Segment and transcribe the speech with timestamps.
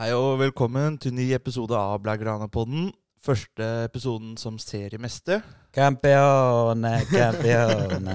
[0.00, 2.86] Hei og velkommen til ny episode av Blaggrana-podden.
[3.20, 5.42] Første episoden som seriemester.
[5.76, 8.14] Campione, campione.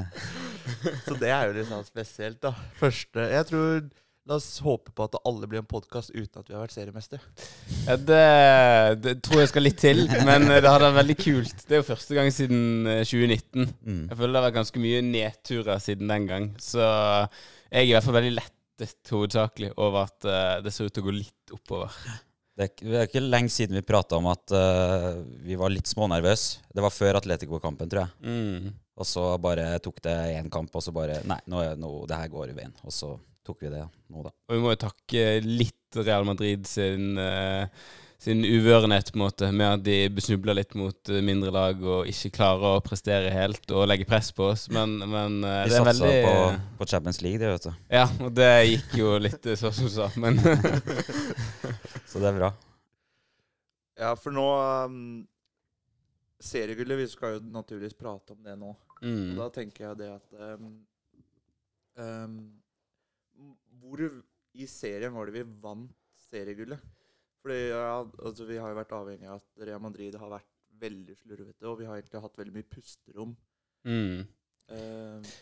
[1.06, 2.56] Så det er jo litt sånn spesielt, da.
[2.79, 3.86] Første Jeg tror
[4.26, 6.74] La oss håpe på at det alle blir en podkast uten at vi har vært
[6.74, 7.21] seriemester.
[7.86, 8.24] Ja, det,
[9.04, 11.67] det tror jeg skal litt til, men det hadde vært veldig kult.
[11.67, 13.70] Det er jo første gang siden eh, 2019.
[13.86, 14.02] Mm.
[14.10, 16.49] Jeg føler det har vært ganske mye nedturer siden den gang.
[16.58, 18.34] Så jeg er i hvert fall veldig
[18.81, 21.99] lettet hovedsakelig over at uh, det ser ut til å gå litt oppover.
[22.55, 25.89] Det er, det er ikke lenge siden vi prata om at uh, vi var litt
[25.91, 26.66] smånervøse.
[26.71, 28.31] Det var før Atletico-kampen, tror jeg.
[28.31, 28.75] Mm.
[28.95, 32.31] Og så bare tok det én kamp, og så bare Nei, nå, nå, det her
[32.31, 32.75] går i veien.
[32.88, 33.11] Og så
[33.45, 34.31] tok vi det nå, da.
[34.47, 37.67] Og vi må jo takke litt Real Madrid sin, eh,
[38.25, 42.09] sin uvørenhet på en måte, med at de besnubler litt mot eh, mindre lag og
[42.09, 44.66] ikke klarer å prestere helt og legge press på oss.
[44.73, 47.67] Men, men de Vi det er veldig De satser på, på Champions League, det, vet
[47.67, 47.83] du.
[47.93, 50.41] Ja, og det gikk jo litt eh, sånn som du sa, men
[52.09, 52.52] Så det er bra.
[53.99, 54.45] Ja, for nå
[54.89, 54.99] um,
[56.45, 58.73] Seriegullet, vi skal jo naturligvis prate om det nå.
[58.73, 59.38] Og mm.
[59.38, 60.73] da tenker jeg det at um,
[62.00, 62.35] um,
[63.81, 64.03] Hvor
[64.55, 65.91] i serien var det vi vant
[66.30, 66.94] seriegullet?
[67.45, 70.49] Fordi ja, altså, vi har jo vært avhengig av at Real Madrid har vært
[70.81, 73.35] veldig slurvete, og vi har egentlig hatt veldig mye pusterom.
[73.85, 74.23] Mm.
[74.73, 75.33] Eh,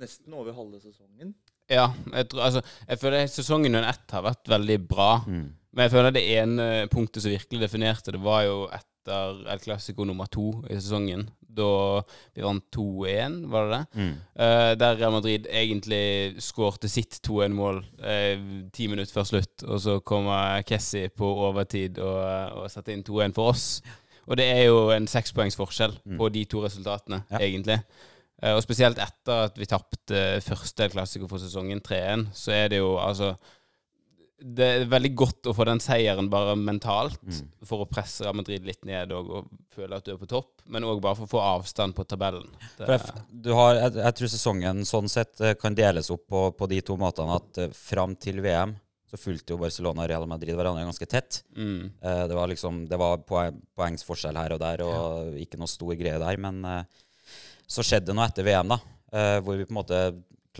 [0.00, 1.34] nesten over halve sesongen.
[1.68, 5.10] Ja, jeg, tror, altså, jeg føler sesongen under ett har vært veldig bra.
[5.28, 5.50] Mm.
[5.70, 10.08] Men jeg føler det ene punktet som virkelig definerte det, var jo etter El Clásico
[10.08, 11.28] nummer to i sesongen.
[11.56, 12.02] Da
[12.34, 14.00] vi vant 2-1, var det det?
[14.00, 14.12] Mm.
[14.38, 19.64] Uh, der Real Madrid egentlig skårte sitt 2-1-mål ti ti minutter før slutt.
[19.66, 22.20] Og så kommer Kessi på overtid og,
[22.62, 23.66] og setter inn 2-1 for oss.
[24.30, 26.16] Og det er jo en sekspoengsforskjell Mm.
[26.20, 27.38] på de to resultatene, Ja.
[27.42, 27.80] egentlig.
[28.42, 32.78] Eh, og spesielt etter at vi tapte første klassiker for sesongen 3-1, så er det
[32.78, 33.34] jo altså
[34.40, 37.48] Det er veldig godt å få den seieren bare mentalt, Mm.
[37.68, 40.62] for å presse Real Madrid litt ned og, og føle at du er på topp,
[40.66, 42.48] men òg bare for å få avstand på tabellen.
[42.80, 46.96] Har, jeg, jeg tror sesongen sånn sett eh, kan deles opp på, på de to
[46.96, 48.72] måtene at uh, fram til VM
[49.10, 51.42] så fulgte jo Barcelona og Real Madrid hverandre ganske tett.
[51.56, 51.90] mm.
[52.00, 55.92] Uh, det var liksom, det var poeng, poengsforskjell her og der, og ikke noe stor
[55.98, 56.40] greie der.
[56.40, 56.82] Men uh,
[57.66, 58.78] så skjedde det noe etter VM, da,
[59.42, 59.98] hvor vi på en måte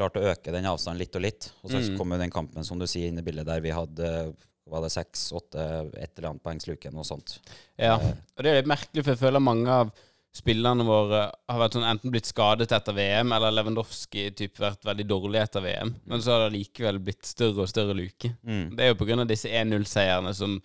[0.00, 1.50] klarte å øke den avstanden litt og litt.
[1.62, 1.96] Og så Mm.
[1.98, 4.34] kom jo den kampen som du sier inn i bildet, der vi hadde
[4.70, 5.58] var det seks, åtte,
[5.98, 7.38] et eller annet poengsluke, noe sånt.
[7.76, 9.90] Ja, Eh, og det er litt merkelig, for jeg føler mange av
[10.32, 15.40] spillerne våre har sånn, enten blitt skadet etter VM, eller Lewandowski typ vært veldig dårlig
[15.42, 15.94] etter VM.
[16.06, 18.30] Men så har det likevel blitt større og større luke.
[18.46, 18.76] Mm.
[18.76, 19.24] Det er jo pga.
[19.26, 20.60] disse 1-0-seierne som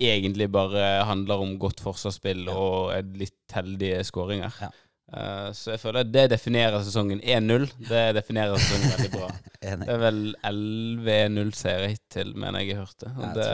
[0.00, 4.52] egentlig bare handler om godt forsvarsspill og er litt heldige skåringer.
[4.62, 4.70] Ja.
[5.08, 7.68] Eh, så jeg føler det definerer sesongen 1-0.
[7.88, 9.28] Det definerer sesongen veldig bra.
[9.60, 13.08] Det er vel 11 1-0-seire hittil, mener jeg jeg hørte.
[13.16, 13.48] Og det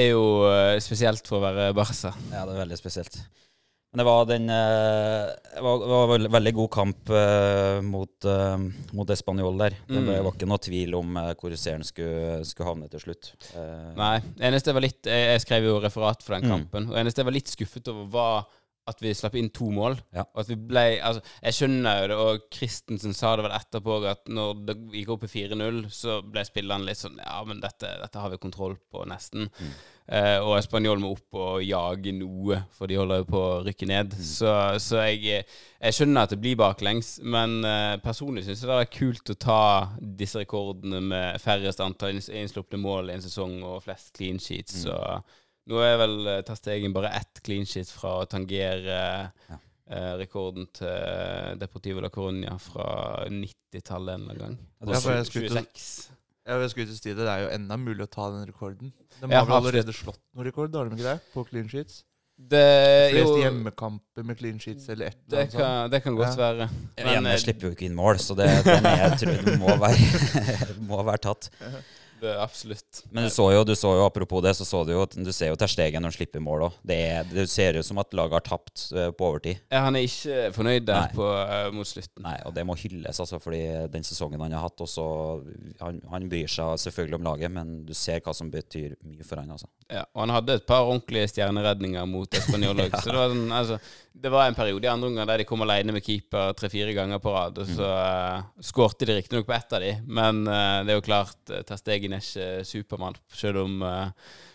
[0.00, 2.14] er jo eh, spesielt for å være Barca.
[2.32, 3.18] Ja, det er veldig spesielt.
[3.94, 7.12] Men det var den eh, Det var, det var veldig, god kamp
[7.86, 8.64] mot, uh,
[8.98, 9.76] mot Espanol der.
[9.86, 10.08] Det Mm.
[10.08, 13.30] ble- var ikke noe tvil om hvor seeren skulle, skulle havne til slutt.
[13.94, 14.16] Nei.
[14.34, 16.54] Det eneste var litt Jeg, skrev jo referat for den Mm.
[16.56, 16.88] kampen.
[16.88, 18.46] Og det eneste jeg var litt skuffet over, var
[18.90, 19.96] at vi slapp inn to mål.
[20.14, 20.26] Ja.
[20.34, 23.96] Og at vi ble Altså, jeg skjønner jo det, og Christensen sa det vel etterpå
[24.10, 27.90] at når det gikk opp i 4-0, så ble spillerne litt sånn Ja, men dette,
[28.02, 29.48] dette har vi kontroll på, nesten.
[29.48, 29.74] Mm.
[30.04, 33.88] Eh, og Spanjol må opp og jage noe, for de holder jo på å rykke
[33.88, 34.12] ned.
[34.18, 34.26] Mm.
[34.28, 34.50] Så,
[34.84, 35.46] så jeg,
[35.80, 39.38] jeg skjønner at det blir baklengs, men eh, personlig syns jeg det er kult å
[39.46, 39.62] ta
[40.20, 44.82] disse rekordene med færrest antall inns- innslupne mål i en sesong og flest clean sheets.
[44.82, 44.84] Mm.
[44.84, 45.00] Så
[45.70, 48.98] nå er vel eh, tar Stegen bare ett clean sheet fra å tangere
[49.48, 49.58] Ja.
[49.90, 54.58] eh, rekorden til Deportivo la Coruña fra 90-tallet en eller annen gang.
[54.84, 56.10] Ja, jeg skulle til- 26.
[56.46, 58.92] Ja, jeg skulle å si det, det er jo enda mulig å ta den rekorden.
[59.20, 61.20] De har vel allerede slått noen rekord, har de ikke det?
[61.32, 62.02] På clean sheets?
[62.36, 65.62] Det, Flest jo, hjemmekamper med clean sheets eller et eller annet sånt.
[65.62, 66.40] kan, det kan godt Ja.
[66.52, 66.68] være.
[66.98, 69.76] Hjemme jeg slipper jo ikke inn mål, så det, den er, jeg tror det må
[69.78, 71.48] være, må være tatt.
[72.20, 73.02] Det, absolutt.
[73.10, 75.50] Men du så jo, du så jo apropos det, så så du jo Du ser
[75.52, 76.78] jo Ter Stegen når han slipper mål òg.
[76.86, 79.60] Det, er- det ser ut som at laget har tapt eh, på overtid.
[79.72, 82.24] Ja, han er ikke fornøyd der på, uh, mot slutten.
[82.24, 83.62] Nei, og det må hylles, altså, fordi
[83.92, 85.04] den sesongen han har hatt også
[85.80, 89.40] han, han bryr seg selvfølgelig om laget, men du ser hva som betyr mye for
[89.42, 89.68] han, altså.
[89.92, 92.88] Ja, og han hadde et par ordentlige stjerneredninger mot Espanol ja.
[92.96, 93.78] Så det var, sånn, altså,
[94.24, 97.20] det var en periode i andre omgang der de kom alene med keeper tre-fire ganger
[97.22, 97.60] på rad.
[97.60, 101.06] Og så uh, skårte de riktignok på ett av de, men uh, det er jo
[101.10, 104.08] klart uh, Ter er ikke Supermann, selv om uh,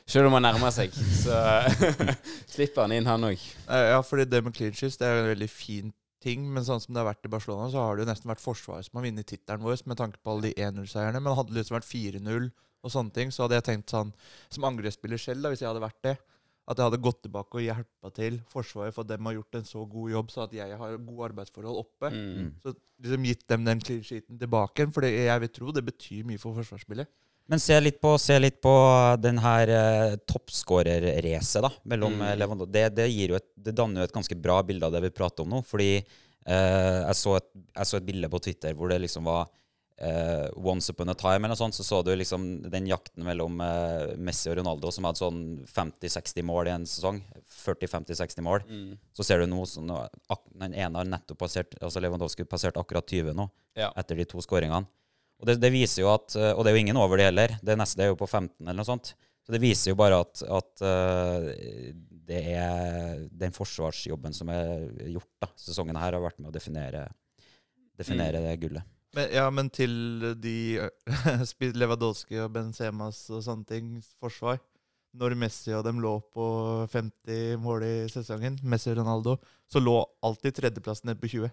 [0.10, 0.94] selv om han nærmer seg.
[0.94, 1.38] Så
[2.56, 3.40] slipper han inn, han òg.
[3.70, 5.94] Eh, Ja, fordi det med clean sheets det er jo en veldig fin
[6.24, 8.44] ting, men sånn som det har vært i Barcelona, så har det jo nesten vært
[8.44, 11.22] Forsvaret som har vunnet tittelen vår, med tanke på alle de 1-0-seierne.
[11.22, 12.50] Men hadde det liksom vært 4-0
[12.84, 14.12] og sånne ting, så hadde jeg tenkt sånn
[14.50, 16.18] Som angrepsspiller selv, da, hvis jeg hadde vært det,
[16.70, 19.66] at jeg hadde gått tilbake og hjelpa til Forsvaret, for at dem har gjort en
[19.66, 22.12] så god jobb, så at jeg har gode arbeidsforhold oppe.
[22.14, 22.52] Mm.
[22.62, 26.28] Så liksom gitt dem den clean sheeten tilbake igjen, for jeg vil tro det betyr
[26.30, 27.10] mye for forsvarsspillet.
[27.50, 28.72] Men se litt på, se litt på
[29.18, 31.72] den her eh, toppskårerracet, da.
[31.90, 32.22] Mellom Mm.
[32.22, 35.42] eh, Det, det, et, det danner jo et ganske bra bilde av det vi prater
[35.42, 35.64] om nå.
[35.66, 39.50] Fordi eh, jeg, så et, jeg så et bilde på Twitter hvor det liksom var
[40.02, 43.60] eh, Once upon a time eller noe sånt, så så du liksom den jakten mellom
[43.62, 47.22] uh, Messi og Ronaldo som hadde sånn 50-60 mål i en sesong.
[47.60, 48.66] 40-50-60 mål.
[48.70, 48.98] Mm.
[49.16, 49.92] Så ser du nå sånn,
[50.56, 53.50] Den ene har nettopp passert altså Lewandowski passert akkurat 20 nå,
[53.80, 53.92] Ja.
[53.96, 54.88] etter de to skåringene.
[55.40, 57.54] Og det, det viser jo at Og det er jo ingen over det heller.
[57.64, 59.14] Det neste er jo på 15 eller noe sånt.
[59.46, 61.48] Så det viser jo bare at, at uh,
[62.30, 67.08] det er den forsvarsjobben som er gjort da, sesongen her, har vært med å definere,
[67.98, 68.86] definere det gullet.
[69.18, 69.94] Men, ja, men til
[70.38, 70.58] de
[71.10, 74.60] uh, Lewandowski og Benzemas og sånne ting, forsvar
[75.18, 76.46] Når Messi og dem lå på
[76.94, 81.50] 50 mål i sesongen, Messi og Ronaldo, så lå alltid tredjeplassen nede på 20.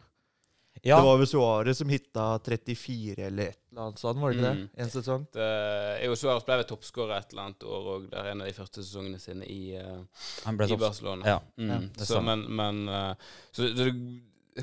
[0.82, 4.36] Ja, Det var vel Suárez som hitta 34 eller et eller annet sånt, var det
[4.36, 4.68] ikke Mm.
[4.74, 4.82] det?
[4.82, 5.26] En sesong?
[5.32, 8.10] Det jo Suárez ble vel toppskårer et eller annet år òg.
[8.10, 10.04] Det er en av de første sesongene sine i, uh,
[10.46, 10.76] i.
[10.76, 11.24] Barcelona.
[11.26, 11.70] Ja, mm.
[11.70, 13.14] ja, det så, men, men uh,
[13.52, 13.94] så, så det,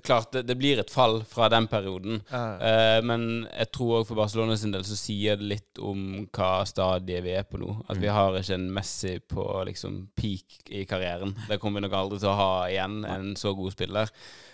[0.01, 2.21] klart, det, det blir et fall fra den perioden.
[2.31, 2.41] Ja.
[2.57, 6.63] Uh, men jeg tror òg for Barcelona sin del så sier det litt om hva
[6.65, 7.75] stadiet vi er på nå.
[7.87, 8.13] At vi Mm.
[8.15, 11.35] har ikke en Messi på liksom peak i karrieren.
[11.47, 14.09] Det kommer vi nok aldri til å ha igjen, en så god spiller.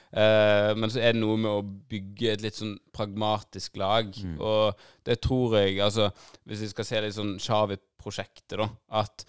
[0.10, 1.62] Uh, men så er det noe med å
[1.92, 4.10] bygge et litt sånn pragmatisk lag.
[4.10, 4.40] Mm.
[4.42, 4.74] Og
[5.06, 6.10] det tror jeg, altså
[6.50, 8.68] Hvis vi skal se litt sånn Xavi-prosjektet, da.
[8.90, 9.24] At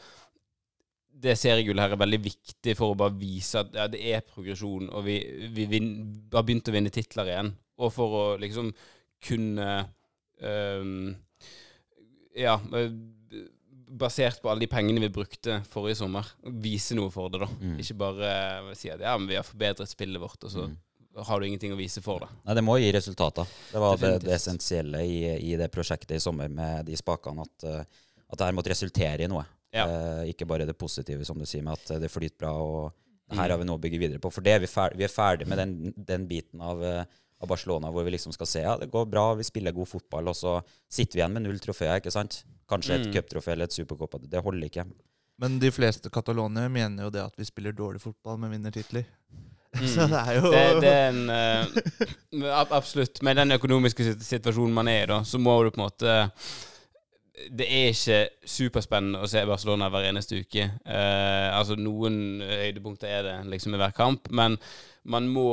[1.21, 4.89] det seriegullet her er veldig viktig for å bare vise at ja, det er progresjon,
[4.89, 5.19] og vi,
[5.53, 5.81] vi vi,
[6.33, 7.53] har begynt å vinne titler igjen.
[7.81, 8.71] Og for å liksom
[9.25, 9.69] kunne
[10.41, 11.15] um,
[12.37, 12.93] Ja, eh,
[13.91, 16.29] basert på alle de pengene vi brukte forrige sommer,
[16.63, 17.49] vise noe for det, da.
[17.59, 17.75] Mm.
[17.83, 18.31] Ikke bare
[18.79, 20.77] si at ja, men vi har forbedret spillet vårt, og så Mm.
[21.27, 22.29] har du ingenting å vise for det.
[22.47, 23.49] Nei, det må gi resultater.
[23.73, 25.17] Det var det, det essensielle i,
[25.51, 29.27] i det prosjektet i sommer med de spakene, at, eh, at det her måtte resultere
[29.27, 29.43] i noe.
[29.73, 29.85] Ja.
[29.87, 32.93] Eh, ikke bare det positive, som du sier, med at det flyter bra, og
[33.31, 33.51] her Mm.
[33.51, 34.33] har vi noe å bygge videre på.
[34.33, 37.05] For det er vi, ferdig, vi er ferdig med den, den biten av, eh,
[37.41, 40.29] av Barcelona hvor vi liksom skal se ja, det går bra, vi spiller god fotball,
[40.29, 40.57] og så
[40.91, 42.43] sitter vi igjen med null trofeer, ikke sant?
[42.69, 43.13] Kanskje et Mm.
[43.15, 44.19] cuptrofé eller et supercup.
[44.29, 44.85] Det holder ikke.
[45.39, 49.05] Men de fleste katalonere mener jo det at vi spiller dårlig fotball, men vinner titler.
[49.73, 49.87] Mm.
[49.87, 51.31] Så det er jo Det, det er en
[52.43, 53.23] uh, Absolutt.
[53.23, 56.33] Med den økonomiske situasjonen man er i, da, så må du på en måte
[57.51, 60.67] Det er ikke superspennende å se Barcelona hver eneste uke.
[60.85, 64.59] Eh, altså Noen høydepunkter er det liksom i hver kamp, men
[65.11, 65.47] man må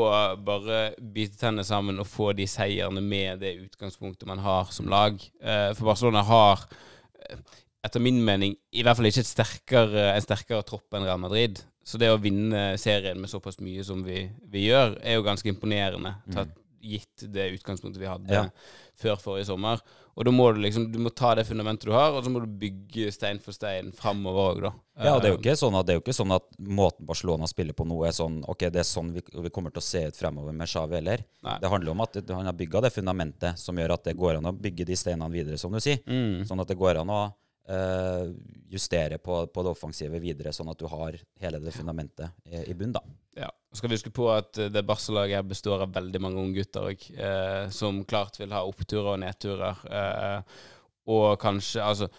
[0.44, 5.15] bare bite tennene sammen og få de seierne med det utgangspunktet man har som lag.
[5.39, 6.65] Eh, for Barcelona har,
[7.29, 7.39] eh,
[7.88, 11.62] etter min mening, i hvert fall ikke et sterkere, en sterkere tropp enn Real Madrid.
[11.88, 15.47] Så det å vinne serien med såpass mye som vi, vi gjør, er jo ganske
[15.47, 16.18] imponerende.
[16.35, 16.51] Tatt,
[16.81, 18.50] gitt det utgangspunktet vi hadde Ja.
[18.97, 19.81] før forrige sommer.
[20.18, 22.39] Og da må du liksom Du må ta det fundamentet du har, og så må
[22.41, 24.71] du bygge stein for stein framover òg, da.
[25.03, 26.44] Ja, og det er jo Eh, ikke sånn at, det er jo ikke sånn at
[26.59, 29.79] måten Barcelona spiller på nå, er sånn Ok, det er sånn vi, vi kommer til
[29.79, 31.24] å se ut fremover med Xavi heller.
[31.62, 34.45] Det handler om at han har bygga det fundamentet som gjør at det går an
[34.50, 36.00] å bygge de steinene videre, som du sier.
[36.07, 36.45] Mm.
[36.47, 37.33] Sånn at det går an å
[37.69, 38.29] eh,
[38.71, 42.75] justere på, på det offensive videre, sånn at du har hele det fundamentet i, i
[42.77, 43.03] bunn, da.
[43.38, 43.51] Ja.
[43.71, 47.05] Så skal vi huske på at eh, det Barca-laget består av veldig mange unggutter òg,
[47.19, 49.83] uh, som klart vil ha oppturer og nedturer.
[49.86, 50.57] Uh,
[51.07, 52.09] og kanskje Altså,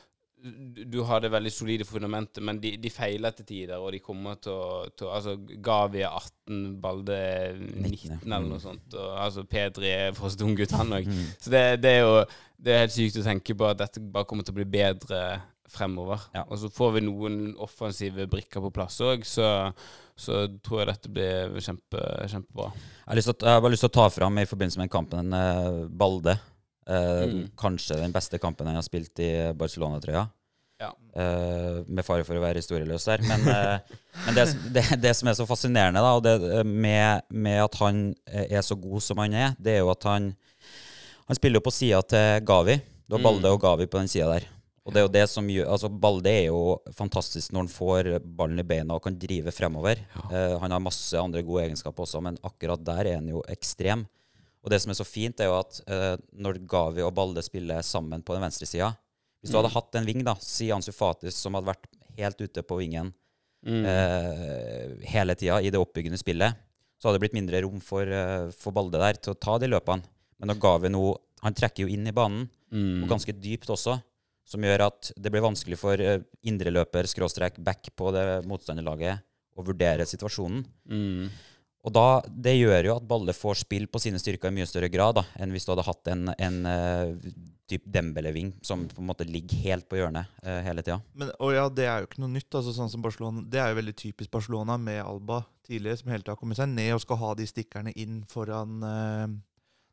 [0.87, 4.39] du, har det veldig solide fundamentet, men de, de feiler til tider, og de kommer
[4.43, 8.87] til å, til Altså, Gavi er 18, Balde er 19, eller noe sånt.
[8.95, 11.09] Og, altså, Pedri er fortsatt unggutt, han òg.
[11.11, 11.25] Mm.
[11.43, 12.19] Så det, det er jo
[12.59, 15.23] Det er helt sykt å tenke på at dette bare kommer til å bli bedre
[15.71, 16.25] fremover.
[16.35, 16.45] Ja.
[16.49, 19.49] Og så får vi noen offensive brikker på plass òg, så,
[20.19, 22.71] så tror jeg dette blir kjempe, kjempebra.
[23.05, 25.37] Jeg har, til jeg har bare lyst til å ta fram i forbindelse med kampen
[25.39, 26.39] eh, Balde.
[26.89, 27.47] Eh, Mm.
[27.61, 30.23] Kanskje den beste kampen han har spilt i Barcelona-trøya.
[30.81, 30.93] Ja.
[31.19, 33.21] Eh, med fare for å være historieløs der.
[33.27, 33.79] Men, eh,
[34.27, 38.15] men det, det, det som er så fascinerende, da, og det, med, med at han
[38.27, 40.35] er så god som han er, det er jo at han
[41.29, 42.79] Han spiller jo på sida til Gavi.
[43.07, 43.53] Du har Balde Mm.
[43.53, 44.47] og Gavi på den sida der.
[44.87, 48.09] Og det er jo det som gjør Altså, Balde er jo fantastisk når han får
[48.25, 49.99] ballen i beina og kan drive fremover.
[50.33, 54.07] Eh, han har masse andre gode egenskaper også, men akkurat der er han jo ekstrem.
[54.65, 57.83] Og det som er så fint, er jo at eh, når Gavi og Balde spiller
[57.87, 58.91] sammen på den venstre sida
[59.41, 61.87] Hvis du hadde hatt en ving, da, Sian Ansu Fatis, som hadde vært
[62.19, 63.15] helt ute på vingen
[63.67, 63.83] Mm.
[63.91, 66.55] eh, hele tida i det oppbyggende spillet,
[66.95, 69.67] så hadde det blitt mindre rom for, eh, for Balde der til å ta de
[69.67, 70.05] løpene.
[70.39, 73.03] Men når Gavi nå Han trekker jo inn i banen, Mm.
[73.03, 74.01] og ganske dypt også.
[74.45, 79.21] som gjør at det blir vanskelig for uh, indreløper, skråstrek, back på det motstanderlaget
[79.59, 80.65] å vurdere situasjonen.
[80.89, 81.29] Mm.
[81.87, 84.91] Og da, Det gjør jo at Balle får spill på sine styrker i mye større
[84.93, 87.31] grad da, enn hvis du hadde hatt en, en uh,
[87.71, 90.99] typ Dembele-ving som på en måte ligger helt på hjørnet uh, hele tida.
[91.19, 92.51] Men, og ja, Det er jo ikke noe nytt.
[92.51, 96.25] altså sånn som Barcelona, Det er jo veldig typisk Barcelona med Alba tidligere, som hele
[96.25, 99.29] tida har kommet seg ned og skal ha de stikkerne inn foran uh,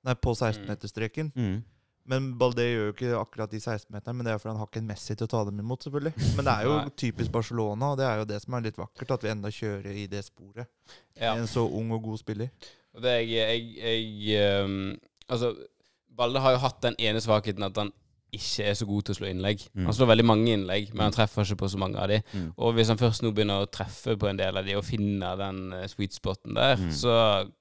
[0.06, 1.32] Nei, på 16-meterstreken.
[1.34, 1.64] Mm.
[2.08, 4.82] Men Balde gjør jo ikke akkurat de 16-meterne, men det er fordi han har ikke
[4.84, 5.84] en Messi til å ta dem imot.
[5.88, 6.14] selvfølgelig.
[6.38, 9.12] Men det er jo typisk Barcelona, og det er jo det som er litt vakkert,
[9.18, 10.70] at vi enda kjører i det sporet.
[11.18, 11.34] Ja.
[11.36, 12.50] En så ung og god spiller.
[13.02, 13.36] Det jeg,
[13.82, 14.96] jeg, jeg um,
[15.28, 15.50] Altså,
[16.16, 17.90] Balde har jo hatt den ene svakheten at han
[18.36, 19.62] ikke er så god til å slå innlegg.
[19.74, 19.86] Mm.
[19.88, 22.18] Han slår veldig mange innlegg, men han treffer ikke på så mange av de.
[22.36, 22.48] Mm.
[22.60, 25.38] Og hvis han først nå begynner å treffe på en del av de og finner
[25.40, 26.90] den eh, sweet spoten der, Mm.
[26.92, 27.14] så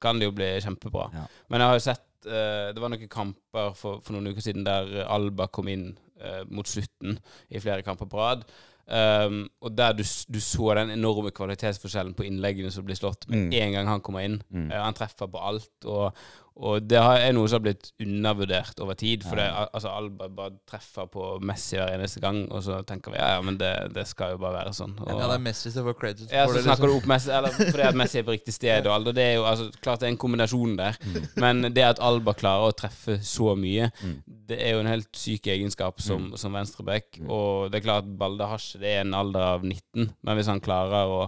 [0.03, 1.09] kan det jo bli kjempebra.
[1.15, 1.25] Ja.
[1.49, 4.67] Men jeg har jo sett eh, Det var noen kamper for, for noen uker siden
[4.67, 5.91] der Alba kom inn
[6.23, 7.19] uh, mot slutten
[7.51, 8.47] i flere kamper på rad.
[8.85, 13.47] Um, og der du, du så den enorme kvalitetsforskjellen på innleggene som blir slått med
[13.47, 13.53] Mm.
[13.63, 14.43] en gang han kommer inn.
[14.53, 14.67] Mm.
[14.69, 15.73] Uh, han treffer på alt.
[15.89, 16.13] Og,
[16.55, 19.25] og det er noe som har blitt undervurdert over tid.
[19.27, 23.19] For det, altså Alba bare treffer på Messi hver eneste gang, og så tenker vi
[23.19, 24.93] ja, ja, men det, det skal jo bare være sånn.
[25.03, 26.63] Og, Ja, det er Messi som får credit for ja, så det.
[26.69, 26.87] Liksom.
[26.87, 29.09] du opp Messi, eller fordi at Messi er på riktig sted og.
[29.11, 31.01] Og det er jo altså, klart det er en kombinasjon der.
[31.43, 34.15] Men det at Alba klarer å treffe så mye, Mm.
[34.49, 37.19] det er jo en helt syk egenskap som, som venstreback.
[37.27, 40.39] Og det er klart at Balde har ikke det i en alder av 19, men
[40.39, 41.21] hvis han klarer å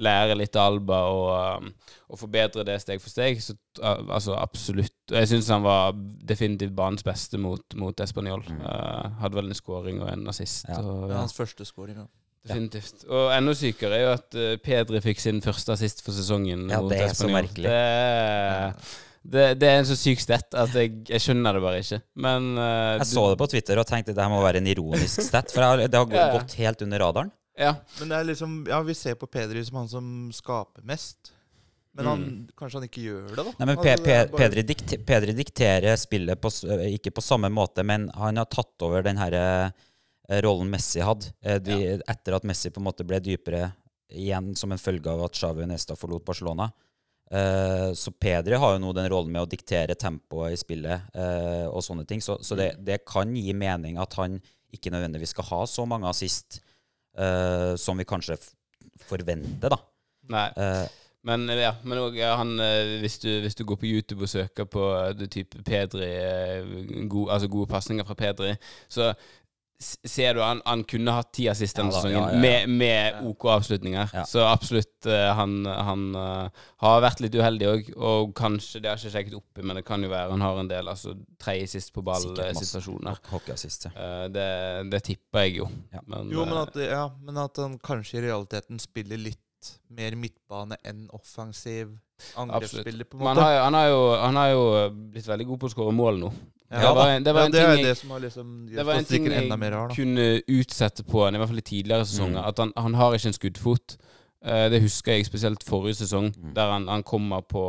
[0.00, 1.72] lære litt Alba og, um,
[2.08, 4.94] og forbedre det steg for steg, så uh, altså absolutt.
[5.12, 5.92] Jeg syns han var
[6.24, 8.40] definitivt banens beste mot, mot Español.
[8.62, 10.64] Uh, hadde vel en scoring og en assist.
[10.68, 10.80] Ja.
[10.80, 12.00] Og, er hans første scoring.
[12.00, 12.08] Ja.
[12.48, 13.04] Definitivt.
[13.06, 16.64] Og enda sykere er jo at eh, Pedri fikk sin første assist for sesongen.
[16.72, 17.68] Ja, mot det er så merkelig.
[17.70, 18.72] Det er,
[19.22, 22.00] det, det er en så syk stett at jeg, jeg skjønner det bare ikke.
[22.24, 25.22] Men uh, Jeg så det på Twitter og tenkte det her må være en ironisk
[25.22, 26.40] stett, for det har- det har Ja, ja.
[26.40, 27.30] gått helt under radaren.
[27.58, 27.74] Ja.
[28.00, 31.32] Men det er liksom, ja, vi ser på Pedri som han som skaper mest.
[31.92, 32.22] Men han,
[32.56, 33.50] kanskje han ikke gjør det, da?
[33.58, 37.50] Nei, men Altså, Pe Pe Pedri, dikt Pedri dikterer spillet på, øh, ikke på samme
[37.52, 41.34] måte, men han har tatt over den her eh, rollen Messi hadde.
[41.60, 41.98] De, ja.
[42.08, 43.66] Etter at Messi på en måte ble dypere
[44.12, 46.70] igjen som en følge av at Xavi Nesta forlot Barcelona.
[47.32, 51.64] Eh, så Pedri har jo nå den rollen med å diktere tempoet i spillet eh,
[51.68, 52.20] og sånne ting.
[52.24, 54.36] Så, så det, det kan gi mening at han
[54.72, 56.60] ikke nødvendigvis skal ha så mange assist
[57.18, 58.38] eh, som vi kanskje
[59.08, 59.80] forventer, da.
[60.32, 60.48] Nei.
[60.56, 64.28] Uh, Men ja, men ja, han, eh, hvis, du, hvis du går på YouTube og
[64.28, 68.54] søker på eh, det type Pedri eh, god, Altså gode pasninger fra Pedri,
[68.88, 69.12] så
[69.82, 74.12] ser du han, han kunne hatt ti assist denne Ja sesongen med, med OK avslutninger.
[74.14, 74.24] Ja.
[74.28, 78.96] Så absolutt eh, han, han eh, har vært litt uheldig òg, og kanskje Det har
[79.00, 81.16] jeg ikke sjekket opp i, men det kan jo være han har en del altså
[81.42, 83.18] tredje sist på ball-situasjoner.
[83.92, 84.48] Eh, det,
[84.92, 85.68] det tipper jeg jo.
[85.92, 86.02] Ja.
[86.06, 89.38] Men, Jo, men at, ja, men at han kanskje i realiteten spiller litt
[89.94, 91.92] mer midtbane enn offensiv
[92.38, 93.34] angrepsspiller, på en måte.
[93.34, 94.64] han har, jo- han, har jo, han har jo
[95.12, 96.30] blitt veldig god på å skåre mål nå.
[96.72, 98.66] Ja, det var en- det var ja, en det ting jeg- det som har liksom
[98.74, 99.50] Det var en ting jeg
[99.96, 102.40] kunne utsette på han, i hvert fall i tidligere sesonger.
[102.40, 102.48] Mm.
[102.48, 103.96] At han, han har ikke en skuddfot.
[104.44, 106.54] Eh, det husker jeg spesielt forrige sesong, Mm.
[106.54, 107.62] der han, han kommer på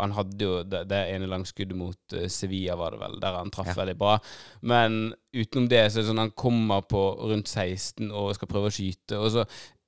[0.00, 3.50] Han hadde jo det, det ene langskuddet mot eh, Sevilla, var det vel, der han
[3.50, 3.74] traff Ja.
[3.84, 4.18] veldig bra.
[4.62, 8.66] Men utenom det, så er det sånn han kommer på rundt 16 og skal prøve
[8.66, 9.44] å skyte, og så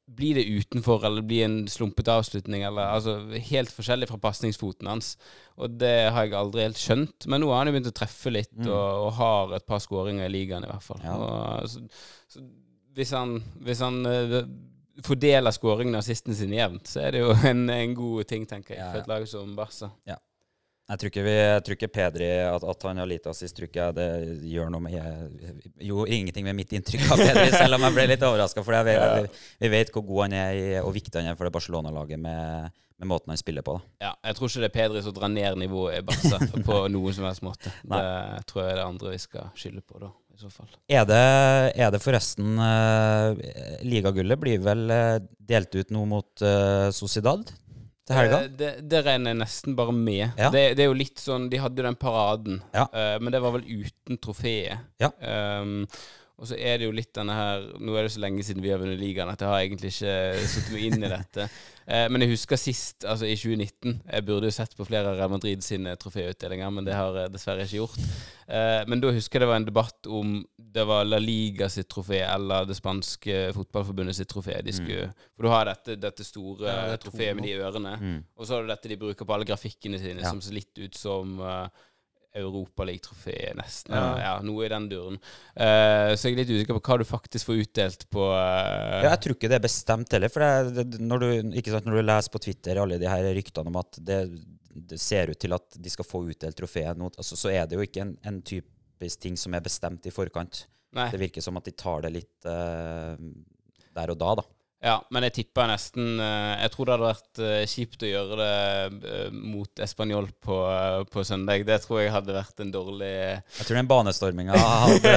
[0.08, 3.18] blir det utenfor, eller blir en slumpete avslutning, eller altså
[3.50, 5.10] helt forskjellig fra pasningsfoten hans.
[5.60, 7.26] Og det har jeg aldri helt skjønt.
[7.28, 8.70] Men nå har han jo begynt å treffe litt, Mm.
[8.72, 11.02] og, og har et par skåringer i ligaen i hvert fall.
[11.04, 11.14] Ja.
[11.14, 11.84] Og, så,
[12.32, 12.42] så
[12.98, 14.40] hvis han, hvis han uh,
[15.06, 18.74] fordeler skåringene og assisten sine jevnt, så er det jo en, en god ting, tenker
[18.74, 19.04] jeg, Ja, for ja.
[19.04, 19.92] et lag som Barca.
[20.88, 23.68] Jeg tror ikke, vi, jeg tror ikke Pedri, at, at han har lite assist, tror
[23.68, 24.08] jeg det
[24.48, 25.50] gjør noe med jeg,
[25.84, 28.64] Gjorde ingenting med mitt inntrykk av Pedri, selv om jeg ble litt overraska.
[28.64, 31.52] For vet, vi, vi vet hvor god han er og viktig han er for det
[31.58, 32.72] Barcelona-laget med,
[33.04, 33.76] med måten han spiller på.
[33.76, 34.06] Da.
[34.06, 36.40] Ja, jeg tror ikke det er Pedri som drar ned nivået i Barca
[36.70, 37.76] på noen som helst måte.
[37.84, 38.00] Nei.
[38.00, 40.72] Det tror jeg er det andre vi skal skylde på, da, i så fall.
[40.88, 41.22] Er det,
[41.76, 43.36] er det forresten uh,
[43.84, 45.14] Ligagullet blir vel eh,
[45.52, 47.44] delt ut nå mot uh, Sociedad
[48.08, 48.38] til helga?
[48.46, 50.24] Eh, Det, det regner jeg nesten bare med.
[50.40, 50.48] Ja.
[50.54, 52.86] Det, det er jo litt sånn De hadde jo den paraden, Ja.
[52.92, 54.80] uh, men det var vel uten trofeet.
[55.02, 55.12] Ja.
[55.20, 55.84] Um,
[56.38, 58.70] og så er det jo litt denne her Nå er det så lenge siden vi
[58.70, 61.48] har vunnet ligaen at jeg har egentlig ikke satt meg inn i dette.
[61.88, 65.16] Eh, men jeg husker sist, altså i 2019 Jeg burde jo sett på flere av
[65.18, 67.96] Real Madrid sine troféutdelinger, men det har jeg dessverre ikke gjort.
[68.46, 70.36] Eh, men da husker jeg det var en debatt om
[70.78, 74.60] det var La Liga sitt trofé eller det spanske fotballforbundet sitt trofé.
[74.62, 77.96] De skulle, For du har dette, dette store Ja, det trofeet med de ørene.
[77.98, 78.18] Mm.
[78.36, 80.30] Og så har du dette de bruker på alle grafikkene sine, Ja.
[80.30, 81.86] som ser litt ut som eh,
[82.40, 83.96] Europaligatrofé, nesten.
[83.96, 84.06] Ja.
[84.22, 84.34] Ja.
[84.44, 85.18] noe i den duren.
[85.52, 89.02] Uh, så jeg er litt usikker på hva du faktisk får utdelt på uh...
[89.04, 90.32] Ja, jeg tror ikke det er bestemt heller.
[90.32, 93.72] For det, det, når, du, sant, når du leser på Twitter alle de her ryktene
[93.72, 94.18] om at det,
[94.88, 97.86] det ser ut til at de skal få utdelt trofeet altså, så er det jo
[97.86, 100.66] ikke en, en typisk ting som er bestemt i forkant.
[100.96, 101.10] Nei.
[101.12, 103.18] Det virker som at de tar det litt uh,
[103.98, 104.46] der og da, da.
[104.78, 108.36] Ja, men jeg tippa nesten eh, Jeg tror det hadde vært eh, kjipt å gjøre
[108.38, 110.58] det eh, mot Español på,
[111.10, 111.64] på søndag.
[111.66, 115.14] Det tror jeg hadde vært en dårlig Jeg tror den banestorminga hadde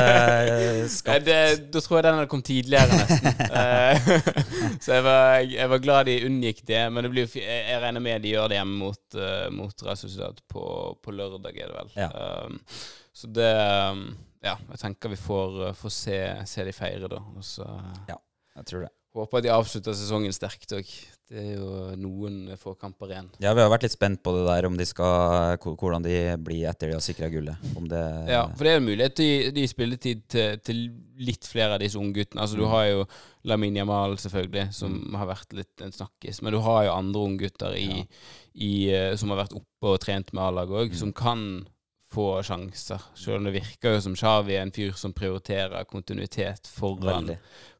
[0.95, 1.41] skapt det,
[1.75, 3.37] Da tror jeg den hadde kommet tidligere, nesten.
[4.83, 6.81] Så jeg var, jeg var glad de unngikk det.
[6.89, 9.17] Men det blir, jeg, regner med de gjør det hjemme mot,
[9.53, 10.63] mot Resultat på,
[11.03, 11.91] på lørdag, er det vel.
[11.99, 12.09] Ja.
[12.47, 12.57] Um,
[13.13, 13.51] så det
[13.93, 14.01] um,
[14.41, 16.17] Ja, jeg tenker vi får, får se,
[16.49, 17.21] se de feire, da.
[17.35, 18.17] Og så uh,
[18.57, 18.93] Jeg tror det.
[19.15, 20.87] Håper de avslutter sesongen sterkt òg.
[21.31, 23.27] Det er jo noen få kamper igjen.
[23.39, 26.65] Ja, vi har vært litt spent på det der, om de skal, hvordan de blir
[26.67, 27.69] etter de har sikra gullet.
[27.79, 30.81] Om det Ja, for det er en mulighet til gi spilletid til, til
[31.23, 32.43] litt flere av disse ungguttene.
[32.43, 33.05] Altså, du har jo
[33.47, 36.41] Lamin Jamal, selvfølgelig, som har vært litt en snakkis.
[36.43, 38.03] Men du har jo andre unggutter i,
[38.53, 41.63] i, eh, som har vært oppe og trent med A-laget òg, som kan
[42.11, 42.99] få sjanser.
[43.15, 47.29] Selv om det virker jo som Xavi er en fyr som prioriterer kontinuitet foran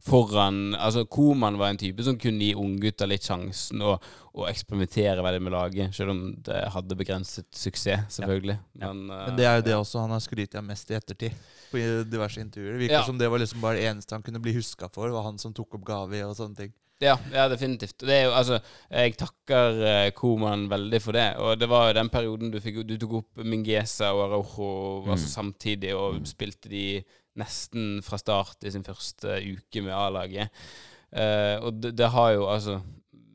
[0.02, 4.02] foran Altså, Koman var en type som kunne gi unggutter litt sjansen og,
[4.34, 8.58] og eksperimentere veldig med laget, selv om det hadde begrenset suksess, selvfølgelig.
[8.80, 8.94] Ja.
[8.94, 11.36] Men, Men det er jo det også han har skrytt av mest i ettertid.
[11.72, 12.74] På diverse intervjuer.
[12.78, 13.04] Det virker Ja.
[13.06, 15.54] som det var liksom bare det eneste han kunne bli huska for, var han som
[15.54, 16.74] tok opp Gavi og sånne ting.
[17.02, 17.98] Ja, ja, definitivt.
[18.06, 18.60] Det er jo, altså,
[18.94, 21.28] jeg takker uh, Koman veldig for det.
[21.42, 24.68] Og det var jo den perioden du, fikk, du tok opp Mingesa og Araujo
[25.10, 26.84] altså, samtidig, og spilte de
[27.42, 30.54] nesten fra start i sin første uke med A-laget.
[31.12, 32.78] Uh, og det, det har jo altså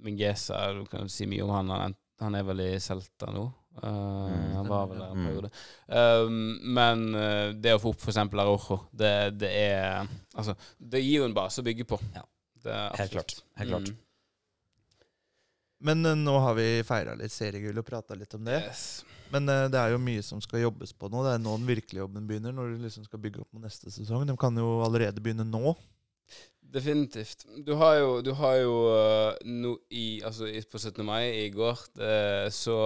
[0.07, 1.73] Mingesa, du kan si mye om han.
[1.75, 3.43] Han, er- han er vel i Celta nå.
[3.77, 5.25] Eh, han var vel der en Mm.
[5.27, 5.51] periode.
[5.93, 6.37] Um,
[6.79, 7.03] men
[7.61, 8.17] det å få opp f.eks.
[8.23, 9.11] Araujo, det,
[9.43, 10.07] det er
[10.39, 11.99] Altså, det gir jo en base å bygge på.
[12.15, 12.23] Ja.
[12.65, 13.37] Det er Helt klart.
[13.61, 13.93] Helt klart.
[13.93, 14.03] Mm.
[15.79, 18.61] Men uh, nå har vi feira litt seriegull og prata litt om det.
[18.65, 18.87] Yes.
[19.33, 21.25] Men uh, det er jo mye som skal jobbes på nå.
[21.27, 22.55] Det er nå den virkelige jobben begynner.
[22.57, 24.25] Når du liksom skal bygge opp mot neste sesong.
[24.29, 25.75] De kan jo allerede begynne nå.
[26.77, 27.47] Definitivt.
[27.67, 31.05] Du har jo, du har jo uh, no, i, altså, i, På 17.
[31.07, 32.17] mai i går det,
[32.57, 32.81] så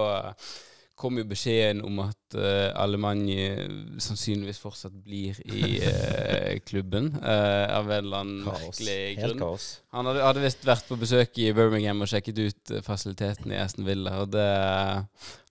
[1.01, 3.65] kom jo beskjeden om at uh, Alemannia
[4.01, 7.11] sannsynligvis fortsatt blir i uh, klubben.
[7.17, 9.41] Uh, av en eller annen merkelig Helt grunn.
[9.41, 9.69] kaos.
[9.95, 13.59] Han hadde, hadde visst vært på besøk i Birmingham og sjekket ut eh, fasilitetene i
[13.59, 14.47] Aston Villa, og det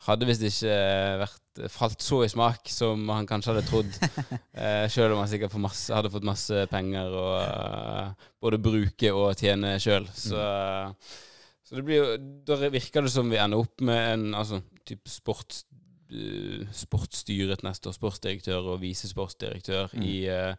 [0.07, 0.77] hadde visst ikke
[1.21, 3.99] vært falt så i smak som han kanskje hadde trodd.
[4.63, 9.35] eh, selv om han sikkert masse, hadde fått masse penger å eh, både bruke og
[9.37, 10.09] tjene sjøl.
[10.15, 10.41] Så,
[11.71, 12.17] så det blir jo
[12.51, 15.63] Da virker det som vi ender opp med en altså, type sports,
[16.11, 17.95] eh, sportsstyret neste år.
[17.95, 20.03] Sportsdirektør og visesportsdirektør Mm.
[20.03, 20.55] i uh,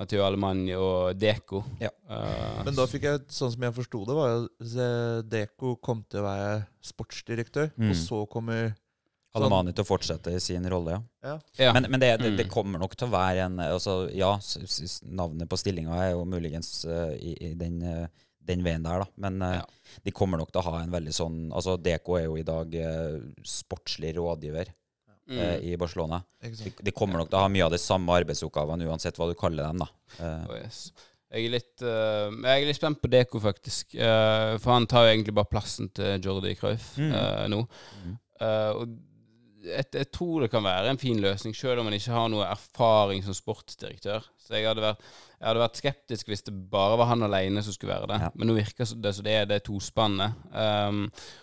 [0.00, 1.60] Matteo Alemanni og Deko.
[1.84, 1.90] Ja.
[2.08, 6.22] Uh, Men da fikk jeg, sånn som jeg forsto det, var at Deko kom til
[6.24, 7.90] å være sportsdirektør, Mm.
[7.92, 8.72] og så kommer
[9.34, 11.00] Alemani til å fortsette i sin rolle, ja.
[11.26, 11.38] Ja.
[11.58, 11.72] ja.
[11.74, 12.52] Men, men det, det, det Mm.
[12.54, 14.38] kommer nok til å være en altså, Ja,
[15.02, 18.06] navnet på stillinga er jo muligens uh, i, i den, eh,
[18.46, 19.06] den veien der, da.
[19.16, 19.98] Men eh, Ja.
[20.04, 22.74] de kommer nok til å ha en veldig sånn Altså, Deko er jo i dag
[22.74, 24.72] eh, sportslig rådgiver
[25.24, 25.38] Mm.
[25.40, 26.18] eh, i Barcelona.
[26.42, 29.34] De, de kommer nok til å ha mye av de samme arbeidsoppgavene uansett hva du
[29.40, 29.86] kaller dem, da.
[30.20, 30.90] Oh, yes.
[31.32, 33.94] Jeg er litt uh, Jeg er litt spent på Deko, faktisk.
[33.96, 37.14] Uh, for han tar jo egentlig bare plassen til Jordi Cruyff Mm.
[37.16, 37.62] uh, nå.
[38.04, 38.12] Mm.
[38.44, 38.94] Eh, og
[39.64, 42.44] jeg, jeg tror det kan være en fin løsning, selv om man ikke har noe
[42.44, 44.26] erfaring som sportsdirektør.
[44.44, 45.00] Så jeg hadde vært,
[45.44, 48.16] jeg hadde vært skeptisk hvis det bare var han alene som skulle være det.
[48.24, 48.30] Ja.
[48.40, 50.38] Men nå virker det som det er det tospannet.
[50.56, 51.02] Um,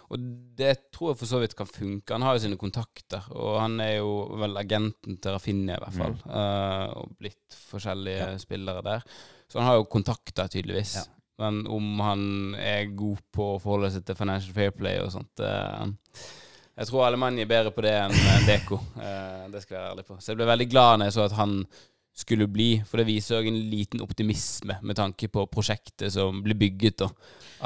[0.10, 0.24] og
[0.58, 2.16] det tror jeg for så vidt kan funke.
[2.16, 4.10] Han har jo sine kontakter, og han er jo
[4.42, 6.16] vel agenten til Rafinha, i hvert fall.
[6.26, 8.38] eh, og blitt forskjellige Ja.
[8.42, 9.06] spillere der.
[9.52, 10.96] Så han har jo kontakter, tydeligvis.
[10.98, 11.06] Ja.
[11.46, 15.40] Men om han er god på å forholde seg til Financial Fair Play og sånt
[15.42, 15.86] uh,
[16.78, 18.82] Jeg tror Alemannia er bedre på det enn enn Deko.
[19.06, 20.18] Eh, det skal jeg være ærlig på.
[20.22, 21.56] Så jeg ble veldig glad når jeg så at han
[22.14, 26.58] skulle bli, for det viser òg en liten optimisme med tanke på prosjektet som blir
[26.60, 26.98] bygget.
[27.00, 27.08] da.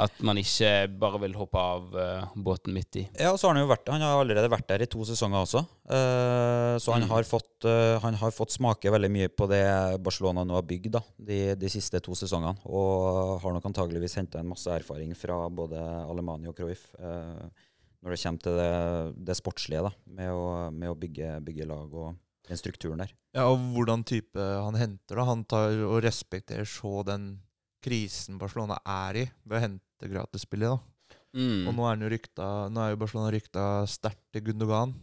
[0.04, 3.04] At man ikke bare vil hoppe av uh, båten midt i.
[3.18, 5.42] Ja, og så har han jo vært Han har allerede vært der i to sesonger
[5.42, 5.64] også.
[5.88, 7.10] Uh, så han, Mm.
[7.10, 9.64] har fått, uh, han har fått smake veldig mye på det
[10.02, 12.56] Barcelona nå har bygd da, de, de siste to sesongene.
[12.66, 16.92] Og har nok antageligvis henta en masse erfaring fra både Alemania og Cruyff
[18.06, 21.94] når det kommer til det, det sportslige da, med å, med å bygge, bygge lag
[21.96, 22.14] og
[22.48, 23.12] den strukturen der.
[23.36, 25.24] Ja, og hvordan type han henter, da.
[25.28, 27.40] Han tar og respekterer så den
[27.84, 30.78] krisen Barcelona er i, ved å hente gratisspillet, da.
[31.36, 31.66] Mm.
[31.68, 34.94] Og nå er, jo rykta, nå er jo Barcelona rykta sterkt til Gundogan.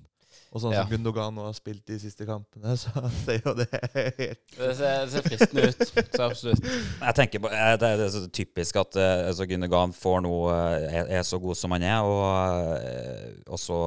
[0.54, 0.82] Og sånn Ja.
[0.84, 2.90] som Gundogan nå har spilt de siste kampene, så
[3.24, 5.84] ser jo det helt Det ser, ser fristende ut.
[5.86, 6.66] Så absolutt.
[6.66, 10.88] Jeg tenker på, Det er er så typisk at eh, altså Gundogan får noe, eh,
[11.02, 13.80] er, er så god som han er, og, eh, og så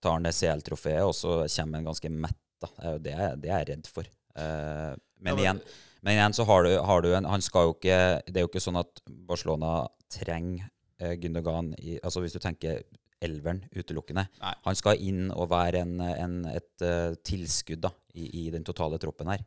[0.00, 2.36] tar han det CL-trofeet, og så kommer han ganske mett.
[2.60, 2.68] Da.
[2.78, 4.08] Det er jo det, jeg- det er redd for.
[4.38, 5.60] Uh, men, Ja, men- igjen,
[6.02, 8.48] men igjen så har du, har du en Han skal jo ikke Det er jo
[8.52, 10.68] ikke sånn at Barcelona trenger
[11.02, 12.82] uh, Gundogan i Altså hvis du tenker
[13.20, 14.28] elveren utelukkende.
[14.40, 14.52] Nei.
[14.62, 18.94] Han skal inn og være en, en, et uh, tilskudd da, i, i den totale
[19.02, 19.42] troppen her.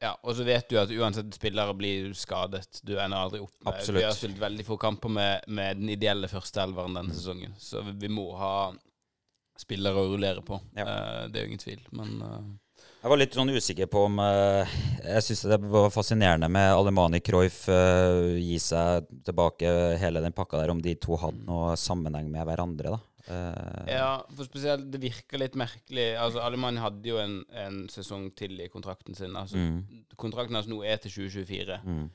[0.00, 2.78] Ja, og så vet du at uansett spillere blir skadet.
[2.86, 3.98] Du ender aldri opp med Absolutt.
[3.98, 7.96] Vi har spilt veldig få kamper med, med den ideelle førsteelveren denne sesongen, så vi,
[8.06, 8.52] vi må ha
[9.58, 10.60] spillere å rullere på.
[10.78, 10.86] Ja.
[10.86, 12.48] Eh, det er jo ingen tvil, men eh,
[13.02, 17.20] Jeg var litt sånn usikker på om eh, Jeg syns det var fascinerende med Alemani
[17.24, 22.30] Cruyff uh, gi seg tilbake hele den pakka der, om de to hadde noe sammenheng
[22.30, 23.04] med hverandre, da.
[23.84, 26.14] Ja, for spesielt det virker litt merkelig.
[26.16, 29.34] Altså, Alemani hadde jo en, en sesong til i kontrakten sin.
[29.36, 29.82] Altså, Mm.
[30.16, 31.76] Kontrakten hans nå er til 2024.
[31.84, 32.06] mm.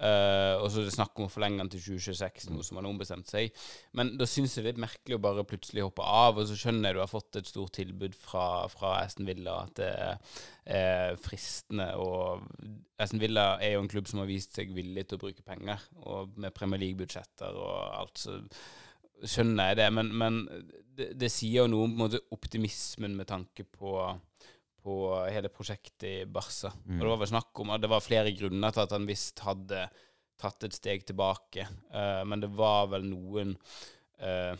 [0.00, 2.86] Eh, og så er det snakk om å forlenge den til 2026, noe som han
[2.86, 3.52] har ombestemt seg.
[3.96, 6.88] Men da syns jeg det er merkelig å bare plutselig hoppe av, og så skjønner
[6.88, 9.92] jeg du har fått et stort tilbud fra, fra Aston Villa, at det
[10.70, 12.46] er fristende og
[13.00, 15.84] Aston Villa er jo en klubb som har vist seg villig til å bruke penger,
[16.04, 18.40] og med Premier League-budsjetter og alt, så
[19.20, 19.90] skjønner jeg det.
[19.92, 20.40] Men, men
[20.96, 23.98] det, det sier jo noe om måte, optimismen med tanke på
[24.82, 24.94] på
[25.30, 26.70] hele prosjektet i Barca.
[26.72, 29.42] Og det var vel snakk om at det var flere grunner til at han visst
[29.46, 29.84] hadde
[30.40, 31.66] tatt et steg tilbake.
[31.94, 33.56] uh, men det var vel noen
[34.22, 34.54] uh,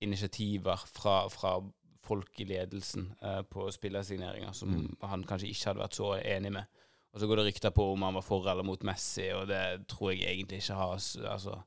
[0.00, 1.58] initiativer fra, fra
[2.06, 6.82] folk i ledelsen uh, på spillersigneringer som han kanskje ikke hadde vært så enig med.
[7.12, 9.62] Og så går det rykter på om han var for eller mot Messi, og det
[9.88, 11.60] tror jeg egentlig ikke har Altså,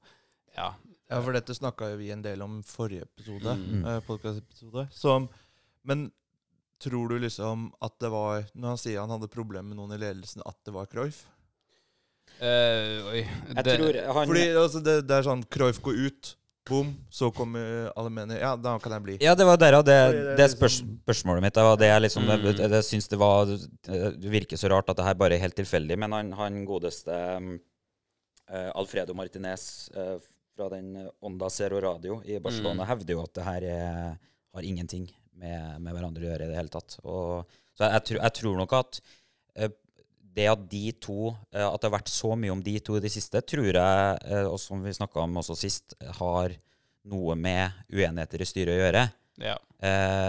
[0.55, 0.73] ja.
[1.09, 3.87] Ja, for dette snakka jo vi en del om forrige episode, Mm.
[4.05, 4.87] podcastepisode.
[4.93, 5.29] Som
[5.83, 6.11] Men
[6.79, 9.99] tror du liksom at det var Når han sier han hadde problemer med noen i
[10.01, 11.25] ledelsen, at det var Cruyff?
[12.39, 13.21] Uh, oi.
[13.25, 16.35] Jeg det- tror han Fordi altså, det, det er sånn Cruyff går ut,
[16.69, 19.15] bom, så kommer alle mener Ja, da kan jeg bli.
[19.25, 21.53] Ja, det var derav det, det er det spørs, liksom- spørsmålet mitt.
[21.57, 22.43] Det var det jeg liksom Mm.
[22.45, 25.55] jeg, jeg, syns det var Det virker så rart at det her bare er helt
[25.57, 27.59] tilfeldig, men han, han godeste um,
[28.49, 30.19] eh, Alfredo Martinez uh,
[30.55, 32.87] fra den Onda Zero Radio i Barcelona Mm.
[32.87, 34.17] hevder jo at det her er,
[34.53, 35.09] har ingenting
[35.39, 36.97] med, med hverandre å gjøre i det hele tatt.
[37.03, 38.99] Og, så jeg, jeg, tror, jeg tror nok at
[39.59, 39.69] uh,
[40.39, 43.03] det at de to uh, At det har vært så mye om de to i
[43.03, 46.55] det siste, tror jeg, uh, og som vi snakka om også sist, har
[47.09, 49.05] noe med uenigheter i styret å gjøre.
[49.39, 49.55] Ja.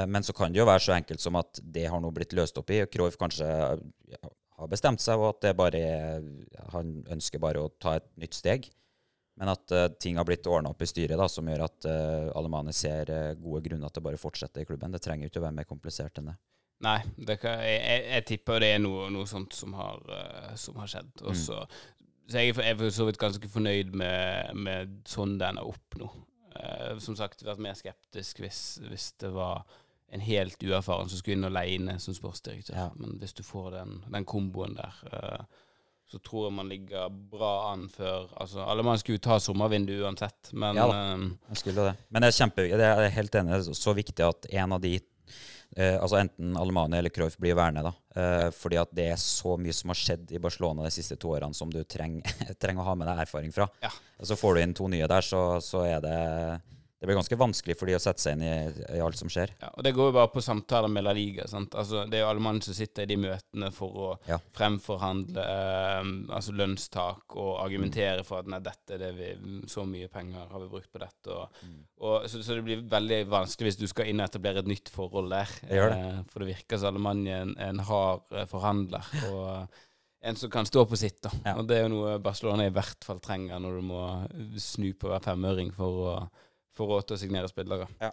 [0.07, 2.57] Men så kan det jo være så enkelt som at det har nå blitt løst
[2.61, 2.79] opp i.
[2.87, 6.29] Cruyff kanskje har bestemt seg, og at det bare er,
[6.71, 8.69] han ønsker bare å ta et nytt steg.
[9.41, 12.31] Men at uh, ting har blitt ordna opp i styret, da, som gjør at uh,
[12.37, 14.93] Alemani ser uh, gode grunner til å bare fortsette i klubben.
[14.93, 16.37] Det trenger jo ikke å være mer komplisert enn det.
[16.85, 20.53] Nei, det kan, jeg, jeg, jeg tipper det er noe, noe sånt som har, eh,
[20.61, 21.11] som har skjedd.
[21.27, 21.41] Og Mm.
[21.43, 21.59] så,
[22.31, 25.99] så jeg jeg er for så vidt ganske fornøyd med, med sånn den er opp
[26.01, 26.09] nå.
[26.57, 29.65] Eh, som sagt, vært mer skeptisk hvis, hvis det var
[30.11, 32.77] en helt uerfaren som skulle inn alene som sportsdirektør.
[32.81, 32.89] Ja.
[32.97, 35.61] Men hvis du får den, den komboen der, eh,
[36.11, 40.51] så tror jeg man ligger bra an før Altså, alle mann skulle ta sommervinduet uansett,
[40.53, 40.99] men Ja da.
[41.53, 41.95] Jeg skulle det.
[42.09, 42.81] Men det er kjempeviktig.
[42.83, 43.53] Jeg er helt enig.
[43.55, 47.55] Det er så viktig at en av de eh, altså Enten Alemania eller Cruyff blir
[47.55, 47.85] værende.
[47.87, 47.93] da.
[48.21, 51.31] Eh, fordi at det er så mye som har skjedd i Barcelona de siste to
[51.37, 52.27] årene som du trenger,
[52.63, 53.69] trenger å ha med deg erfaring fra.
[53.85, 53.93] Ja.
[54.23, 56.19] Så får du inn to nye der, så, så er det
[57.01, 58.51] Det blir ganske vanskelig for de å sette seg inn i,
[58.93, 59.55] i alt som skjer.
[59.63, 61.47] Ja, og Det går jo bare på samtaler med La Liga.
[61.49, 61.73] Sant?
[61.81, 64.37] Altså, det er jo alle mann som sitter i de møtene for å Ja.
[64.59, 69.31] fremforhandle eh, altså lønnstak og argumentere for at nei, dette er det vi,
[69.73, 71.33] så mye penger har vi brukt på dette.
[71.33, 71.79] Og, Mm.
[72.05, 74.89] og, så, så det blir veldig vanskelig hvis du skal inn og etablere et nytt
[74.93, 75.49] forhold der.
[75.65, 75.99] Det gjør det.
[76.11, 79.09] Eh, for det virker som alle mann er en, en hard eh, forhandler.
[79.33, 79.69] Og
[80.21, 81.23] en som kan stå på sitt.
[81.25, 81.31] da.
[81.47, 81.57] Ja.
[81.57, 84.05] Og det er jo noe Barcelona i hvert fall trenger når du må
[84.61, 86.15] snu på hver femøring for å
[86.77, 87.89] få råd til å signere spillere.
[88.01, 88.11] Ja,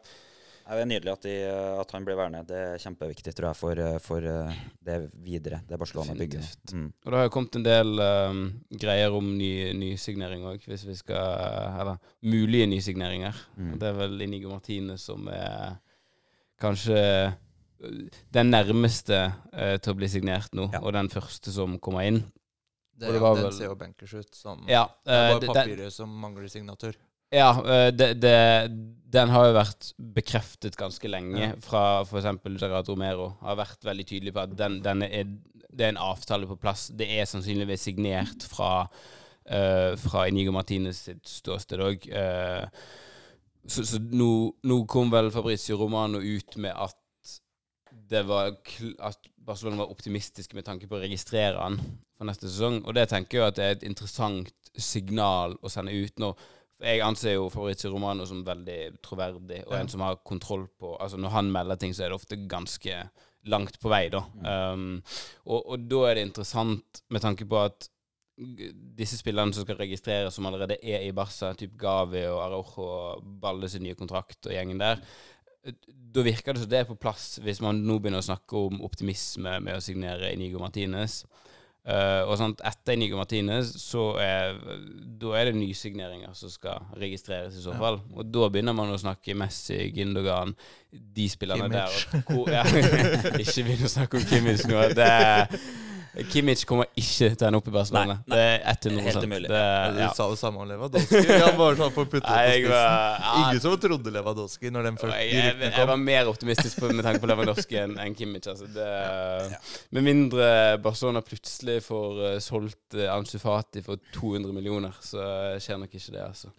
[0.68, 1.34] det er nydelig at, de,
[1.80, 2.42] at han blir værende.
[2.50, 5.62] Det er kjempeviktig, tror jeg, for, for eh, det videre.
[5.70, 6.44] Det Barcelona bygger.
[6.74, 6.90] Mm.
[7.06, 8.42] Og det har jo kommet en del um,
[8.76, 13.40] greier om ny, nysignering òg, hvis vi skal Eller mulige nysigneringer.
[13.56, 13.74] Mm.
[13.80, 15.78] Det er vel Inigo Martine som er
[16.60, 17.00] kanskje
[18.34, 19.20] den nærmeste
[19.54, 20.82] uh, til å bli signert nå, Ja.
[20.82, 22.24] og den første som kommer inn.
[22.98, 24.36] Det, Og det var den vel- ser jo bankers ut.
[24.36, 26.96] Som, Ja, det er uh, bare det- den, papiret som mangler signatur.
[27.34, 28.36] Ja uh, det, det,
[29.14, 31.52] den har jo vært bekreftet ganske lenge Ja.
[31.64, 32.28] fra f.eks.
[32.62, 33.34] Gerard Romero.
[33.42, 35.32] Har vært veldig tydelig på at den, den er,
[35.72, 36.90] det er en avtale på plass.
[36.96, 42.08] Det er sannsynligvis signert fra uh, fra Inigo Martinez sitt ståsted òg.
[43.68, 44.32] så så nå,
[44.64, 46.96] nå kom vel Fabrizio Romano ut med at
[48.08, 48.54] det var
[49.04, 51.80] at Barcelona var optimistiske med tanke på å registrere han
[52.18, 52.82] for neste sesong.
[52.86, 56.34] Og det tenker jeg at det er et interessant signal å sende ut nå.
[56.84, 59.80] Jeg anser jo Fabrizio Romano som veldig troverdig, og Ja.
[59.82, 63.10] en som har kontroll på Altså Når han melder ting, så er det ofte ganske
[63.46, 64.22] langt på vei, da.
[64.74, 65.02] Um,
[65.46, 67.88] og, og da er det interessant med tanke på at
[68.38, 73.24] disse spillerne som skal registreres, som allerede er i Barca, typ Gavi og Araujo og
[73.42, 75.02] Balle sin nye kontrakt og gjengen der,
[75.88, 78.82] da virker det som det er på plass, hvis man nå begynner å snakke om
[78.86, 81.24] optimisme med å signere Inigo Martinez.
[81.88, 84.58] Eh, og sånt, etter Inigo Martinez, så er,
[85.22, 87.78] da er det nysigneringer som skal registreres i så Ja.
[87.80, 88.02] fall.
[88.12, 90.52] Og da begynner man å snakke Messi, Gindogan,
[90.92, 91.88] de spillerne der.
[91.88, 92.28] Kimmich.
[92.28, 92.64] Og, hvor, ja,
[93.44, 94.82] ikke begynn å snakke om Kimmich nå.
[95.00, 95.48] Det er,
[96.32, 98.18] Kimmich kommer ikke til å ende opp i Barcelona.
[98.24, 98.38] Nei, nei.
[98.38, 99.52] Det er 100 Helt umulig.
[99.52, 99.62] Det,
[99.98, 101.22] Du sa det samme om Lewandowski.
[101.44, 103.22] Han bare sånn for å putte det Nei, på spissen.
[103.28, 106.92] ja, Ingen som trodde Lewandowski når den første jeg, jeg, jeg var mer optimistisk på,
[106.94, 108.50] med tanke på Lewandowski enn en Kimmich.
[108.52, 108.70] Altså.
[108.74, 108.90] Det,
[109.96, 110.52] Med mindre
[110.84, 115.94] Barcelona plutselig får uh, solgt uh, Ansu Fati for 200 millioner, så uh, skjer nok
[115.98, 116.24] ikke det.
[116.28, 116.54] Altså.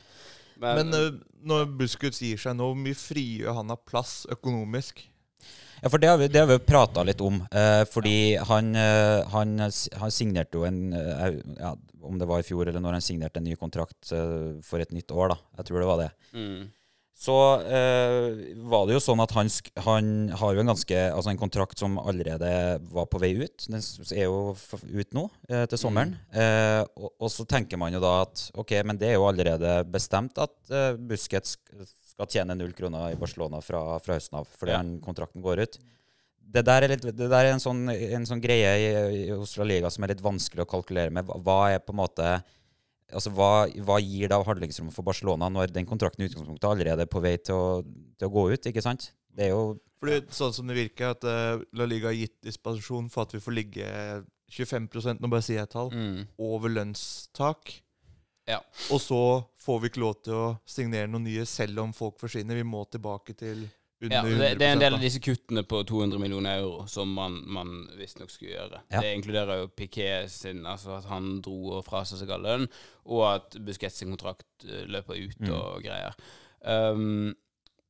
[0.59, 1.13] Men eh,
[1.47, 5.05] når Busquets gir seg nå, hvor mye frigjør han av plass økonomisk?
[5.83, 7.43] Ja, for det har vi, det har vi prata litt om.
[7.51, 8.17] Eh, fordi
[8.51, 9.59] han, eh, han,
[10.03, 11.77] han signerte jo en eh, ja,
[12.09, 14.93] Om det var i fjor eller når han signerte en ny kontrakt eh, for et
[14.95, 15.39] nytt år, da.
[15.61, 16.11] Jeg tror det var det.
[16.35, 16.67] mm.
[17.19, 17.35] Så
[17.67, 19.49] eh, var det jo sånn at han,
[19.83, 22.51] han har jo en ganske Altså en kontrakt som allerede
[22.95, 23.65] var på vei ut.
[23.67, 23.83] Den
[24.15, 26.15] er jo ut nå, eh, til sommeren.
[26.31, 29.81] Eh, og, og så tenker man jo da at ok, men det er jo allerede
[29.91, 30.55] bestemt at
[31.11, 31.57] Busquets
[32.19, 34.83] skal tjene null kroner i Barcelona fra, fra høsten av, fordi Ja.
[35.05, 35.79] kontrakten går ut.
[36.49, 39.57] Det der er, litt, det der er en, sånn, en sånn greie i, i hos
[39.61, 41.27] La Liga som er litt vanskelig å kalkulere med.
[41.29, 42.43] Hva- Hva er på en måte
[43.11, 47.07] Altså, hva, hva gir det av handlingsrom for Barcelona når den kontrakten i utgangspunktet allerede
[47.07, 47.83] er på vei til å,
[48.21, 48.67] til å gå ut?
[48.69, 49.13] ikke sant?
[49.33, 53.09] Det er jo Fordi sånn som det virker, at eh, La Liga har gitt dispensasjon
[53.11, 53.89] for at vi får ligge
[54.53, 56.27] 25 nå bare sier jeg et tall, Mm.
[56.39, 57.81] over lønnstak.
[58.49, 58.63] Ja.
[58.95, 59.19] Og så
[59.61, 62.57] får vi ikke lov til å signere noen nye selv om folk forsvinner.
[62.57, 63.67] Vi må tilbake til
[64.01, 67.11] under Ja, det, det er en del av disse kuttene på 200 millioner euro som
[67.13, 68.81] man, man visstnok skulle gjøre.
[68.95, 69.01] Ja.
[69.03, 72.69] Det inkluderer jo Piquet sin, altså at han dro og frasa seg all lønn,
[73.11, 75.51] og at Busquets sin kontrakt eh, løper ut Mm.
[75.57, 76.15] og greier.
[76.63, 77.35] Um,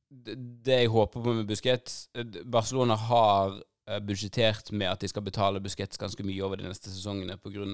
[0.09, 0.33] det,
[0.65, 3.59] det jeg håper på med Busquets eh, Barcelona har
[4.05, 7.65] budsjettert med at de skal betale Buskets ganske mye over de neste sesongene pga.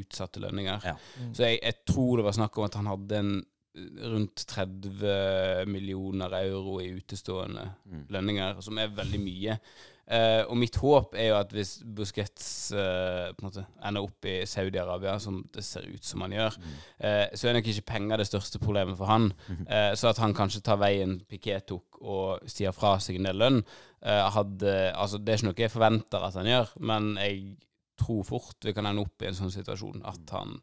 [0.00, 0.80] utsatte lønninger.
[0.84, 0.96] Ja.
[1.20, 1.32] Mm.
[1.34, 3.32] Så jeg, jeg tror det var snakk om at han hadde en
[3.76, 8.06] eh, rundt 30 millioner euro i utestående Mm.
[8.10, 9.58] lønninger, som er veldig mye.
[10.04, 14.26] Eh, og mitt håp er jo at hvis Busquets uh, på en måte ender opp
[14.28, 16.74] i Saudi-Arabia, som det ser ut som han gjør, Mm.
[17.00, 19.30] uh, så er nok ikke penger det største problemet for han.
[19.64, 23.40] Eh, så at han kanskje tar veien Piquet tok og sier fra seg en del
[23.40, 23.62] lønn,
[24.04, 27.56] hadde Altså, det er ikke noe jeg forventer at han gjør, men jeg
[27.96, 30.58] tror fort vi kan ende opp i en sånn situasjon at han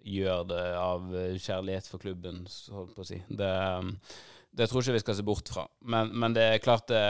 [0.00, 3.18] gjør det av kjærlighet for klubben, holdt på å si.
[3.28, 3.52] Det,
[4.56, 5.66] det tror jeg ikke vi skal se bort fra.
[5.84, 7.02] Men, men det er klart det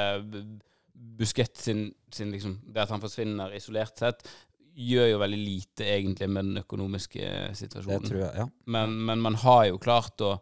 [0.97, 4.25] Busquets sin, sin liksom, Det at han forsvinner isolert sett,
[4.77, 8.09] gjør jo veldig lite egentlig med den økonomiske Det situasjonen.
[8.09, 8.47] tror jeg, ja.
[8.67, 10.35] Men, men man har jo klart å,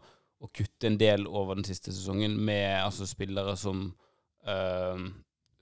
[0.42, 3.92] å kutte en del over den siste sesongen med altså, spillere som
[4.46, 5.04] øh,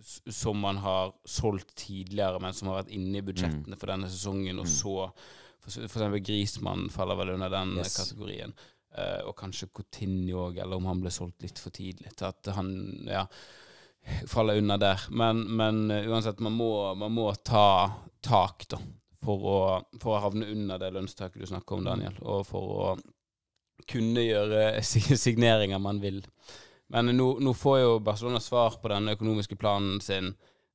[0.02, 4.58] som man har solgt tidligere, men som har vært inne i budsjettene for denne sesongen,
[4.58, 4.72] og Mm.
[4.72, 5.12] så
[5.62, 7.94] For, for eksempel Grismann faller vel under den Yes.
[7.96, 8.50] kategorien.
[8.98, 12.10] Uh, og kanskje Coutinho òg, eller om han ble solgt litt for tidlig.
[12.18, 12.72] Til at han
[13.06, 13.22] ja,
[14.28, 15.00] faller under der.
[15.10, 17.92] Men, men eh, uansett, man må, man må ta
[18.24, 18.80] tak, da.
[19.22, 19.58] For å,
[20.02, 22.16] for å havne under det lønnstaket du snakker om, Daniel.
[22.26, 22.86] Og for å
[23.90, 24.82] kunne gjøre
[25.26, 26.22] signeringer man vil.
[26.92, 30.32] Men nå, nå får jo Barcelona svar på den økonomiske planen sin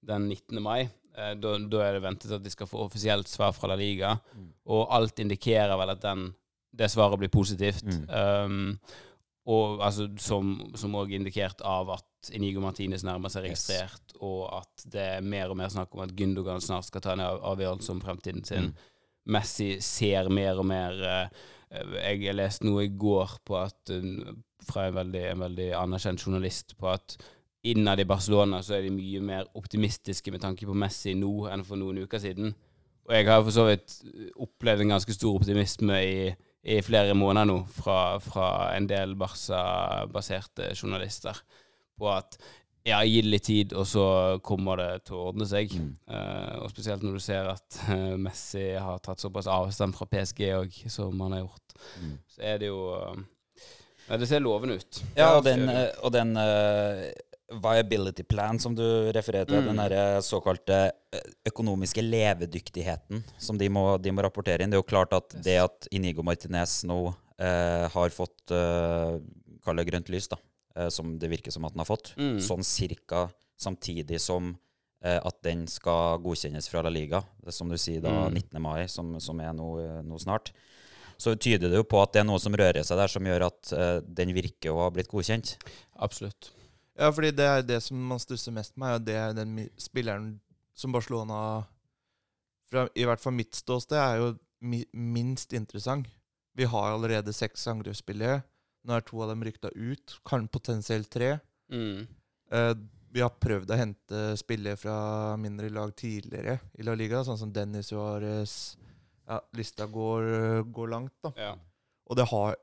[0.07, 0.61] den 19.
[0.63, 0.87] mai.
[1.17, 4.15] Eh, Da, da er det ventet at de skal få offisielt svar fra La Liga.
[4.33, 4.47] Mm.
[4.73, 6.29] Og alt indikerer vel at den,
[6.71, 7.83] det svaret blir positivt.
[7.83, 8.07] Mm.
[8.07, 9.03] Um,
[9.47, 13.67] og altså, som som òg indikert av at Inigo Martinez nærmer seg Yes.
[13.69, 17.13] registrert, og at det er mer og mer snakk om at Gündogan snart skal ta
[17.13, 18.71] en av- avgjørelse om fremtiden sin.
[18.71, 18.73] Mm.
[19.37, 21.29] Messi ser mer og mer eh,
[22.15, 26.77] Jeg leste noe i går på at eh, fra en veldig, en veldig anerkjent journalist
[26.79, 27.17] på at
[27.67, 31.65] innad i Barcelona så er de mye mer optimistiske med tanke på Messi nå enn
[31.67, 32.53] for noen uker siden.
[33.07, 33.97] Og jeg har for så vidt
[34.43, 36.31] opplevd en ganske stor optimisme i,
[36.67, 41.35] i flere måneder nå fra, fra en del Barca-baserte journalister
[41.97, 42.38] på at
[42.88, 44.03] ja, gi det litt tid, og så
[44.47, 45.73] kommer det til å ordne seg.
[45.75, 45.89] Mm.
[46.07, 50.45] Uh, og spesielt når du ser at uh, Messi har tatt såpass avstand fra PSG
[50.55, 51.63] òg, som han har gjort,
[52.01, 52.13] Mm.
[52.33, 55.01] så er det jo uh, Det ser lovende ut.
[55.17, 55.67] Ja, og den,
[56.01, 56.31] og den
[57.62, 59.67] viability plan, som du refererer til, Mm.
[59.67, 60.91] den derre såkalte
[61.45, 64.71] økonomiske levedyktigheten som de må, de må rapportere inn.
[64.71, 69.19] Det er jo klart at det at Inigo Martinez nå eh, har fått uh,
[69.63, 70.38] Kall det grønt lys, da,
[70.93, 72.37] som det virker som at den har fått, Mm.
[72.43, 74.55] sånn cirka samtidig som
[75.01, 78.33] eh, at den skal godkjennes fra La Liga, er som du sier da Mm.
[78.39, 78.61] 19.
[78.61, 80.51] mai, som, som er nå, eh, nå snart,
[81.17, 83.45] så tyder det jo på at det er noe som rører seg der, som gjør
[83.47, 85.55] at eh, den virker å ha blitt godkjent.
[85.99, 86.51] Absolutt.
[86.97, 90.39] Ja, fordi det er det som man stusser mest med, og det er den spilleren
[90.77, 91.65] som Barcelona
[92.69, 96.07] fra, I hvert fall mitt ståsted er jo mi, minst interessant.
[96.57, 98.41] Vi har allerede seks angrepsspillere.
[98.88, 101.34] Nå er to av dem rykta ut, kan potensielt tre.
[101.73, 102.06] Mm.
[102.56, 102.73] Eh,
[103.12, 104.97] vi har prøvd å hente spillere fra
[105.39, 108.54] mindre lag tidligere i La Liga, sånn som Dennis Suárez.
[109.28, 110.30] Ja, lista går,
[110.71, 111.34] går langt, da.
[111.36, 111.54] Ja.
[112.08, 112.56] Og det har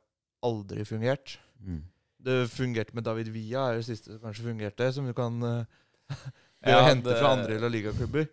[0.45, 1.37] aldri fungert.
[1.61, 1.83] Mm.
[2.25, 5.65] Det fungerte med David Villa, er det siste som kanskje fungerte, som du kan uh,
[6.65, 8.31] Ja, hente det- fra andre La Liga-klubber.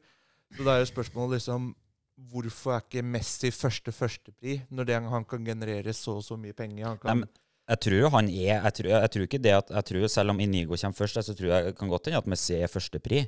[0.55, 1.73] Så da er jo spørsmålet liksom
[2.31, 6.53] Hvorfor er ikke Messi første førstepri, når det, han kan generere så og så mye
[6.53, 6.85] penger?
[6.85, 7.29] Han Nei, kan, men
[7.71, 10.39] jeg tror han er jeg tror, jeg tror ikke det at jeg tror Selv om
[10.43, 13.23] Inigo kommer først, så tror jeg kan godt hende at Messi er førstepri.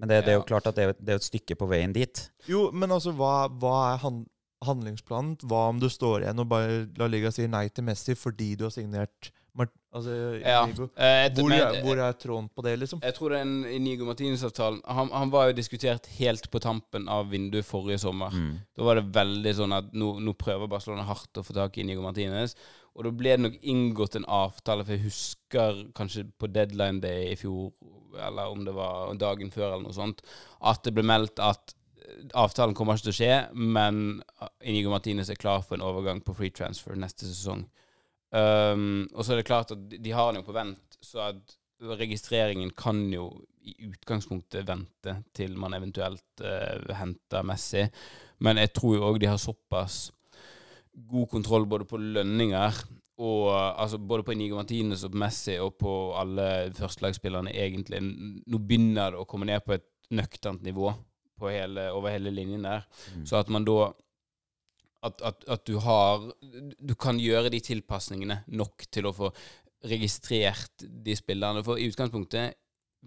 [0.00, 1.92] Men det, det er jo klart at det er, det er et stykke på veien
[1.92, 2.24] dit.
[2.48, 4.22] jo, men altså, hva, hva er han,
[4.64, 5.36] handlingsplanen?
[5.44, 8.64] Hva om du står igjen og bare La Liga sier nei til Messi fordi du
[8.68, 10.62] har signert Mart altså, Ja.
[10.64, 10.86] Inigo?
[10.96, 13.02] Eh, Hvor, men- er, hvor er tråden på det, liksom?
[13.04, 17.66] Jeg tror den Inigo Martinez-avtalen han, han var jo diskutert helt på tampen av vinduet
[17.68, 18.32] forrige sommer.
[18.32, 18.54] Mm.
[18.78, 21.84] Da var det veldig sånn at nå, nå prøver Barcelona hardt å få tak i
[21.84, 22.56] Inigo Martinez.
[22.92, 27.30] Og da ble det nok inngått en avtale, for jeg husker kanskje på deadline day
[27.32, 27.70] i fjor,
[28.20, 30.20] eller om det var dagen før eller noe sånt,
[30.68, 31.72] at det ble meldt at
[32.04, 34.02] eh, avtalen kommer ikke til å skje, men
[34.60, 37.64] Inigo Martinez er klar for en overgang på free transfer neste sesong.
[38.32, 41.56] Um, og så er det klart at de har han jo på vent, så at
[42.00, 43.26] registreringen kan jo
[43.62, 47.84] i utgangspunktet vente til man eventuelt uh, henter Messi.
[48.42, 50.06] Men jeg tror jo òg de har såpass
[50.92, 52.82] god kontroll både på lønninger
[53.22, 58.00] og altså både på Inigo Martinez og på Messi og på alle førstelagsspillerne, egentlig.
[58.02, 60.90] Nå begynner det å komme ned på et nøkternt nivå
[61.38, 62.86] på hele, over hele linjen der.
[63.14, 63.26] Mm.
[63.28, 63.92] Så at man da
[65.02, 66.28] at, at, at du har
[66.78, 69.32] Du kan gjøre de tilpasningene nok til å få
[69.90, 71.64] registrert de spillerne.
[71.66, 72.58] For i utgangspunktet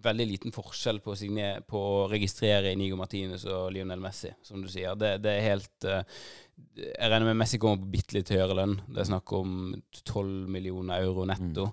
[0.04, 4.60] veldig liten forskjell på å, signere, på å registrere Inigo Martinez og Lionel Messi, som
[4.60, 4.98] du sier.
[5.00, 6.04] Det, det er helt eh,
[6.76, 8.78] Jeg regner med Messi kommer på bitte litt høyere lønn.
[8.88, 11.70] Det er snakk om 12 millioner euro netto.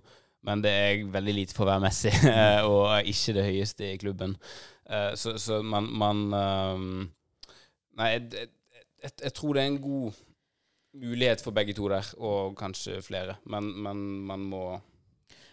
[0.47, 2.11] Men det er veldig lite for å være Messi,
[2.71, 4.35] og ikke det høyeste i klubben.
[4.91, 6.87] Eh, så, så man, man eh,
[8.01, 8.49] Nei, jeg,
[9.05, 10.23] jeg, jeg, tror det er en god
[11.03, 13.37] mulighet for begge to der, og kanskje flere.
[13.45, 14.65] Men, men man må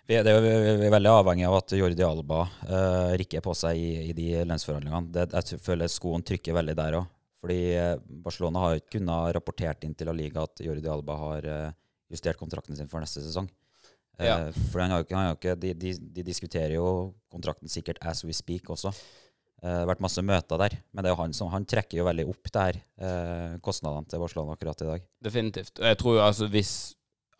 [0.07, 3.53] Vi er, det jo vi er veldig avhengig av at Jordi Alba uh, rikker på
[3.53, 5.11] seg i, i de lønnsforhandlingene.
[5.13, 7.11] Det, jeg føler skoen trykker veldig der òg.
[7.39, 11.45] Fordi eh, Barcelona har ikke kunnet rapportert inn til La Liga at Jordi Alba har
[11.47, 11.71] eh,
[12.11, 13.47] justert kontrakten sin for neste sesong.
[14.19, 14.35] Eh, Ja.
[14.73, 18.25] For han har ikke, han har ikke de, de, de diskuterer jo kontrakten sikkert as
[18.27, 18.91] we speak også.
[19.59, 20.75] Det har vært masse møter der.
[20.93, 22.77] Men det er jo han som han trekker jo veldig opp det her,
[23.63, 25.01] kostnadene til Barcelona akkurat i dag.
[25.23, 25.73] Definitivt.
[25.81, 26.71] Og jeg tror jo altså hvis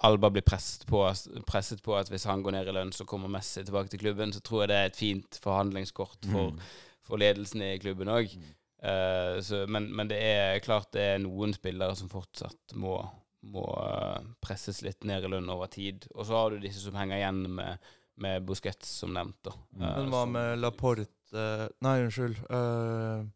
[0.03, 0.99] Alba blir presset på,
[1.47, 4.31] presset på at hvis han går ned i lønn, så kommer Messi tilbake til klubben,
[4.35, 6.59] så tror jeg det er et fint forhandlingskort for, Mm.
[7.03, 8.35] for ledelsen i klubben òg.
[8.81, 12.93] Men, men det er klart det er noen spillere som fortsatt må,
[13.43, 16.07] må eh, presses litt ned i lønn over tid.
[16.15, 17.77] Og så har du disse som henger igjen med,
[18.23, 19.35] med Busquets, som nevnt.
[19.43, 19.51] da.
[19.75, 19.83] Mm.
[19.83, 21.07] Eh, Men hva som- med Laporte
[21.81, 22.39] Nei, unnskyld.
[22.49, 23.27] Uh,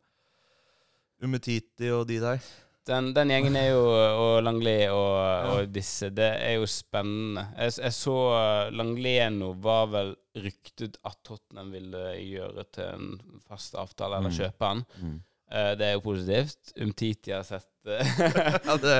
[1.24, 2.40] Umetiti og de der.
[2.84, 6.10] Den, den gjengen er jo Og Langli og, og disse.
[6.12, 7.46] Det er jo spennende.
[7.56, 13.78] Jeg, jeg så uh, Langleno var vel ryktet at Tottenham ville gjøre til en fast
[13.80, 14.40] avtale, eller Mm.
[14.42, 14.84] kjøpe han.
[15.00, 15.22] Mm.
[15.52, 16.74] Eh, det er jo positivt.
[16.82, 18.00] Umtiti har sett det,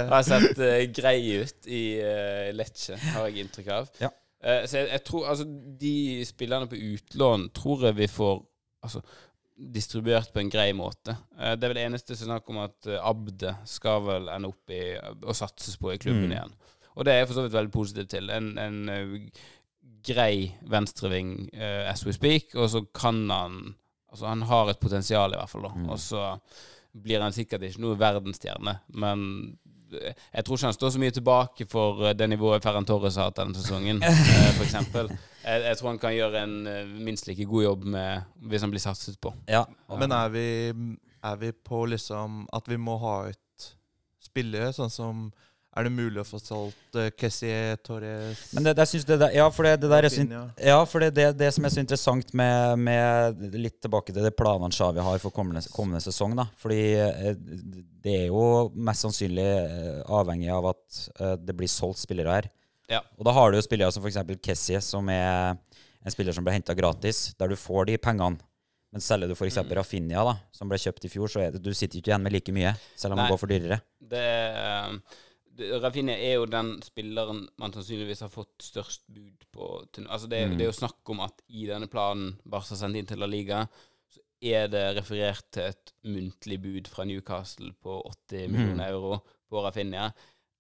[0.14, 1.84] har sett eh, grei ut i
[2.54, 3.92] Lecce, har jeg inntrykk av.
[4.02, 4.10] Ja.
[4.44, 5.46] Eh, så jeg, jeg tror altså
[5.80, 5.94] De
[6.28, 8.42] spillerne på utlån tror jeg vi får
[8.84, 9.00] altså,
[9.56, 11.16] distribuert på en grei måte.
[11.40, 14.28] Eh, det er vel det eneste som er snakk om at eh, Abde skal vel
[14.34, 16.36] ende opp i å satses på i klubben Mm.
[16.36, 16.56] igjen.
[16.94, 18.28] Og det er jeg for så vidt veldig positiv til.
[18.30, 19.14] En, en eh,
[20.04, 23.62] grei venstreving eh, as we speak, og så kan han
[24.14, 25.68] Altså, han har et potensial, i hvert fall.
[25.68, 25.74] da.
[25.74, 25.90] Mm.
[25.90, 26.24] Og så
[27.04, 29.28] blir han sikkert ikke noe verdensstjerne, men
[29.94, 33.30] jeg tror ikke han står så mye tilbake for eh, det nivået Ferran Torres har
[33.30, 34.62] hatt denne sesongen, eh,
[34.94, 35.12] for.
[35.44, 38.74] Jeg, jeg tror han kan gjøre en eh, minst like god jobb med, hvis han
[38.74, 39.34] blir satset på.
[39.50, 39.66] Ja.
[40.00, 40.48] men er vi,
[41.24, 43.70] er vi på liksom at vi må ha ut
[44.24, 45.28] spillere, sånn som
[45.74, 49.48] Er det mulig å få solgt uh, Kessie, Torres Men det, det, synes det, ja,
[49.50, 50.26] for det, det der er så,
[50.62, 54.36] ja, for det, det, det som er så interessant med, med Litt tilbake til det
[54.38, 56.36] planene Xavi har for kommende, kommende sesong.
[56.38, 57.32] da Fordi eh,
[58.06, 62.52] det er jo mest sannsynlig eh, avhengig av at eh, det blir solgt spillere her.
[62.92, 63.02] Ja.
[63.18, 64.22] Og da har du jo spillere som f.eks.
[64.44, 65.56] Kessie, som er
[66.04, 68.42] en spiller som ble henta gratis, der du får de pengene.
[68.94, 69.58] Men selger du f.eks.
[69.58, 69.72] Mm.
[69.80, 72.36] Rafinha, da, som ble kjøpt i fjor, så er det, du sitter ikke igjen med
[72.36, 73.26] like mye, selv om Nei.
[73.26, 73.80] han går for dyrere.
[73.98, 74.26] Det,
[74.60, 75.33] eh, det,
[75.84, 79.68] Rafinha er jo den spilleren man sannsynligvis har fått størst bud på.
[80.08, 80.58] Altså det, Mm.
[80.58, 83.68] det er jo snakk om at i denne planen Barca sendte inn til La Liga,
[84.10, 89.62] så er det referert til et muntlig bud fra Newcastle på 80 millioner euro på
[89.64, 90.12] Rafinha.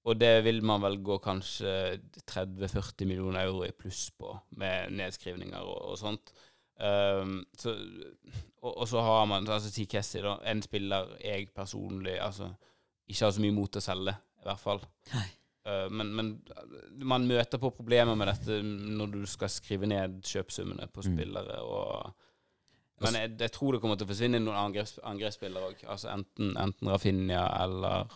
[0.05, 5.61] Og det vil man vel gå kanskje 30-40 millioner euro i pluss på, med nedskrivninger
[5.63, 6.33] og, og sånt.
[6.83, 7.71] Um, så,
[8.61, 9.85] og, og så har man altså T.
[9.87, 12.49] Kessie, da, en spiller jeg personlig altså,
[13.07, 14.83] ikke har så mye mot å selge, i hvert fall.
[15.63, 16.33] Uh, men, men
[17.07, 21.13] man møter på problemer med dette når du skal skrive ned kjøpsummene på Mm.
[21.13, 21.61] spillere.
[21.63, 22.11] Og,
[23.03, 25.85] men jeg, jeg tror det kommer til å forsvinne noen angreps, angrepsspillere òg.
[25.87, 28.11] Altså enten, enten Rafinha eller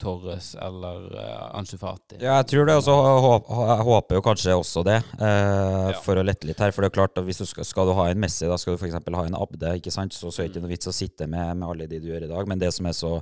[0.00, 2.16] Torres eller uh, Ansufati.
[2.22, 2.76] Ja, jeg tror det.
[2.80, 6.00] Og så håper jeg håper jo kanskje også det, eh, Ja.
[6.04, 6.72] for å lette litt her.
[6.74, 8.76] For det er klart at hvis du skal, skal du ha en Messi, da skal
[8.76, 8.96] du f.eks.
[9.00, 10.12] ha en Abde, ikke sant?
[10.16, 12.26] så, så er det ikke noe vits å sitte med, med alle de du gjør
[12.26, 12.48] i dag.
[12.50, 13.14] Men det som er så,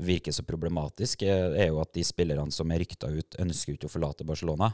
[0.00, 3.90] virker så problematisk, er, er jo at de spillerne som er rykta ut, ønsker ikke
[3.90, 4.72] å forlate Barcelona.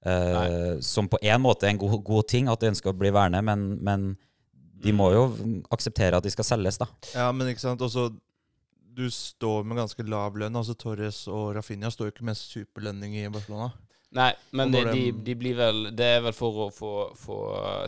[0.00, 3.10] Eh, som på en måte er en god, god ting, at de ønsker å bli
[3.12, 4.10] værende, men, men
[4.80, 5.24] de må jo
[5.74, 6.86] akseptere at de skal selges, da.
[7.12, 7.82] Ja, men ikke sant.
[7.84, 8.06] Også,
[8.96, 10.56] du står med ganske lav lønn.
[10.56, 13.70] altså Torres og Rafinha står jo ikke med superlønning i Barcelona.
[14.10, 17.36] Nei, men det, de, de, blir vel Det er vel for å få, få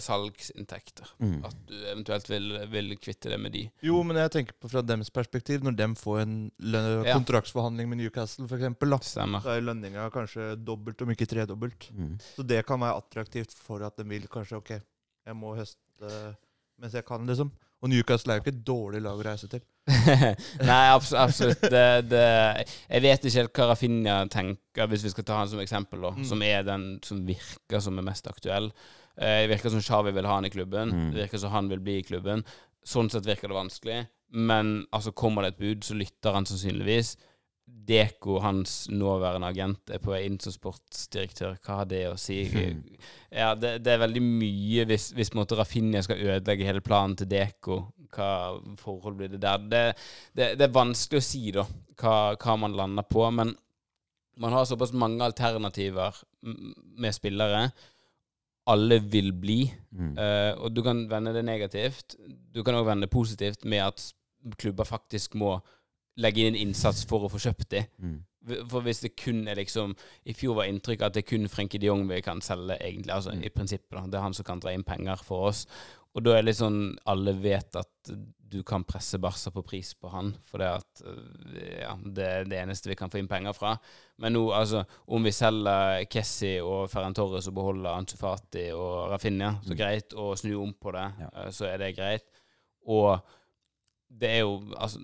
[0.05, 1.09] salgsinntekter.
[1.19, 1.41] Mm.
[1.49, 3.65] At du eventuelt vil, vil kvitte det med de.
[3.83, 7.17] Jo, men jeg tenker på fra deres perspektiv, når de får en Ja.
[7.17, 9.01] kontraktsforhandling med Newcastle, eksempel, da,
[9.57, 11.91] er lønninga kanskje dobbelt, om ikke tredobbelt.
[11.91, 12.15] Mm.
[12.37, 14.73] Så det kan være attraktivt for at de vil kanskje OK,
[15.27, 16.37] jeg må høste
[16.83, 17.51] mens jeg kan, liksom.
[17.83, 19.61] Og Newcastle er jo ikke et dårlig lag å reise til.
[20.69, 21.21] Nei, absolutt.
[21.25, 21.65] absolutt.
[21.73, 22.25] Det, det,
[22.93, 26.13] jeg vet ikke helt hva Rafinha tenker, hvis vi skal ta han som eksempel, da,
[26.15, 26.25] Mm.
[26.29, 28.71] som er den som virker som er mest aktuell.
[29.19, 30.93] Eh, Det virker som Xavi vil ha han i klubben.
[30.95, 31.11] Mm.
[31.13, 32.45] Det virker som han vil bli i klubben.
[32.87, 33.99] Sånn sett virker det vanskelig.
[34.33, 37.17] Men altså, kommer det et bud, så lytter han sannsynligvis.
[37.65, 41.57] Deko, hans nåværende agent, er på vei inn som sportsdirektør.
[41.63, 42.45] Hva har det å si?
[43.33, 47.31] Ja, det, det er veldig mye hvis, hvis måtte Rafinha skal ødelegge hele planen til
[47.31, 47.79] Deko.
[48.13, 49.63] Hva forhold blir det der?
[49.73, 49.81] Det,
[50.37, 51.65] det, det er vanskelig å si, da,
[52.03, 53.25] hva, hva man lander på.
[53.33, 53.55] Men
[54.43, 57.71] man har såpass mange alternativer med spillere.
[58.69, 59.63] Alle vil bli.
[59.91, 60.13] Mm.
[60.19, 62.19] Uh, og du kan vende det negativt.
[62.53, 64.11] Du kan òg vende det positivt med at
[64.61, 65.57] klubber faktisk må
[66.17, 67.87] legge inn en innsats for å få kjøpt de.
[68.03, 68.19] Mm.
[68.69, 69.95] For hvis det kun er liksom
[70.27, 73.13] I fjor var inntrykket at det er kun Frenkie de Jong vi kan selge, egentlig.
[73.15, 73.45] Altså Mm.
[73.45, 73.91] i prinsippet.
[73.91, 75.67] da Det er han som kan dra inn penger for oss.
[76.15, 78.11] Og da er det litt sånn Alle vet at
[78.53, 82.45] du kan presse Barca på pris på han, for det at øh, Ja, det er
[82.45, 83.79] det eneste vi kan få inn penger fra.
[84.19, 89.55] Men nå, altså Om vi selger Kessi og Ferran Torres og beholder Antifati og Rafinha,
[89.63, 89.77] så Mm.
[89.79, 90.13] greit.
[90.15, 91.29] Og snu om på det, Ja.
[91.47, 92.25] eh, så er det greit.
[92.89, 93.21] Og
[94.21, 94.99] det er jo Altså,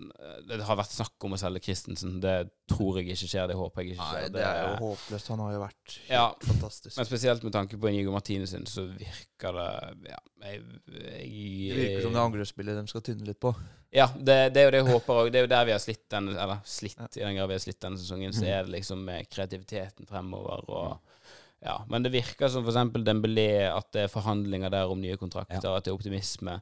[0.48, 2.20] det har vært snakk om å selge Christensen.
[2.20, 3.48] Det tror jeg ikke skjer.
[3.50, 4.20] Det håper jeg ikke skjer.
[4.20, 5.28] Nei, det er jo håpløst.
[5.32, 6.26] Han har jo vært Ja.
[6.44, 6.96] fantastisk.
[6.96, 11.80] Men spesielt med tanke på Inigo Martinez sin, så virker det Ja, jeg, jeg Det
[11.82, 13.54] virker som det angrepsspillet de skal tynne litt på.
[13.92, 15.30] Ja, det, det er jo det jeg håper òg.
[15.32, 17.64] Det er jo der vi har slitt denne Eller slitt, i den grad vi har
[17.64, 18.50] slitt denne sesongen, så Mm.
[18.52, 20.98] er det liksom med kreativiteten fremover og
[21.64, 21.80] Ja.
[21.88, 25.82] Men det virker som eksempel Dembélé, at det er forhandlinger der om nye kontrakter, at
[25.84, 26.60] det er optimisme.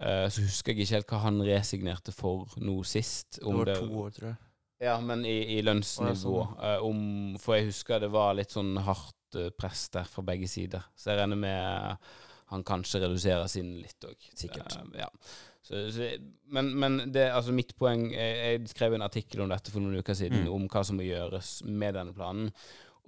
[0.00, 3.38] Eh, så husker jeg ikke helt hva han resignerte for nå sist.
[3.40, 4.36] Det var det, to år, tror jeg.
[4.84, 6.40] Ja, men i, i lønnsnivå.
[6.60, 7.00] Eh, om,
[7.40, 10.84] for jeg husker det var litt sånn hardt uh, press der fra begge sider.
[10.96, 12.08] Så jeg regner med
[12.52, 14.28] han kanskje reduserer sin litt òg.
[14.38, 14.76] Sikkert.
[14.94, 15.08] ja.
[15.66, 16.10] Så, så,
[16.54, 19.98] men men det, altså mitt poeng Jeg, jeg skrev en artikkel om dette for noen
[19.98, 20.52] uker siden, Mm.
[20.54, 22.52] om hva som må gjøres med denne planen.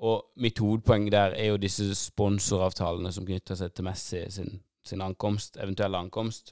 [0.02, 5.02] Og mitt hovedpoeng der er jo disse sponsoravtalene som knytter seg til Messi sin, sin
[5.06, 6.50] ankomst, eventuelle ankomst.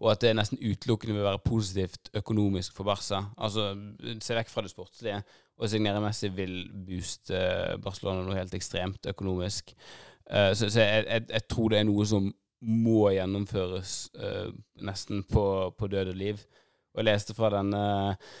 [0.00, 3.24] Og at det nesten utelukkende vil være positivt økonomisk for Barca.
[3.38, 3.72] Altså,
[4.22, 5.20] se vekk fra det sportslige.
[5.54, 7.38] Å signere Messi vil booste
[7.82, 9.74] Barcelona noe helt ekstremt økonomisk.
[10.24, 12.30] Uh, så så jeg, jeg, jeg tror det er noe som
[12.64, 14.50] må gjennomføres uh,
[14.86, 15.46] nesten på,
[15.76, 16.44] på død og liv.
[16.94, 18.34] Og jeg leste fra denne eh,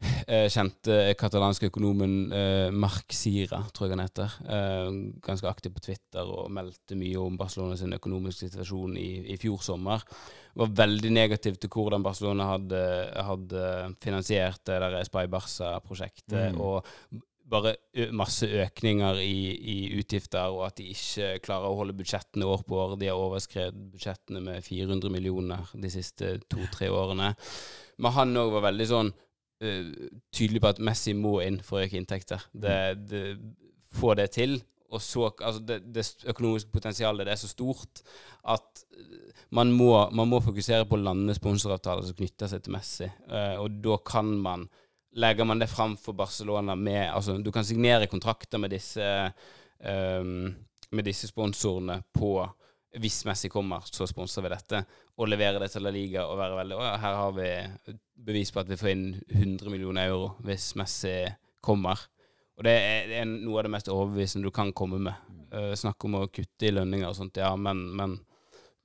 [0.00, 4.36] kjente katalanske økonomen eh, Marc Sira, tror jeg han heter.
[4.48, 4.90] Eh,
[5.24, 9.60] ganske aktiv på Twitter og meldte mye om Barcelona sin økonomiske situasjon i, i fjor
[9.64, 10.04] sommer.
[10.58, 12.84] Var veldig negativ til hvordan Barcelona hadde,
[13.28, 13.64] hadde
[14.02, 16.56] finansiert det der Spy Barca-prosjektet.
[16.56, 16.60] Mm.
[16.64, 17.20] Og
[17.50, 17.74] bare
[18.14, 22.78] masse økninger i, i utgifter, og at de ikke klarer å holde budsjettene år på
[22.78, 22.94] år.
[23.00, 27.32] De har overskredet budsjettene med 400 millioner de siste to-tre årene.
[28.00, 29.10] Men han òg var veldig sånn
[29.60, 32.46] tydelig på at Messi må inn for å øke inntekter.
[32.52, 32.76] Det,
[33.10, 33.24] det,
[33.96, 34.56] få det til.
[34.90, 38.00] Og så, altså det, det økonomiske potensialet det er så stort
[38.50, 38.84] at
[39.54, 43.10] man må, man må fokusere på landene sponsoravtaler som knytter seg til Messi.
[43.30, 44.68] Uh, og da kan man
[45.18, 49.02] Legger man det fram for Barcelona med Altså, du kan signere kontrakter med disse
[49.82, 50.52] ehm,
[50.94, 52.36] med disse sponsorene på
[52.98, 54.80] Hvis Messi kommer, så sponser vi dette.
[55.20, 57.50] Og leverer det til La Liga og være veldig Å ja, her har vi
[58.18, 61.12] bevis på at vi får inn 100 millioner euro hvis Messi
[61.62, 62.00] kommer.
[62.58, 65.14] Og det er, det er noe av det mest overbevisende du kan komme med.
[65.54, 68.18] Uh, snakk om å kutte i lønninger og sånt, ja, men, men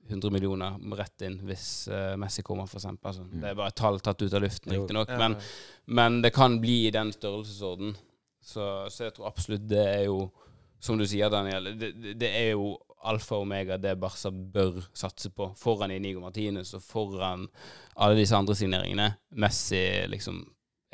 [0.08, 2.86] 100 millioner rett inn hvis uh, Messi kommer, f.eks.
[3.02, 5.36] Altså, Det er bare et tall tatt ut av luften, riktignok, Ja, men,
[5.98, 7.96] men det kan bli i den størrelsesorden.
[8.46, 8.62] Så,
[8.94, 10.28] så jeg tror absolutt det er jo,
[10.78, 12.76] som du sier, Daniel, det, det- det er jo
[13.06, 15.50] alfa og omega det Barca bør satse på.
[15.60, 17.46] Foran Inigo Martinez og foran
[17.96, 19.12] alle disse andre signeringene.
[19.36, 19.82] Messi,
[20.12, 20.44] liksom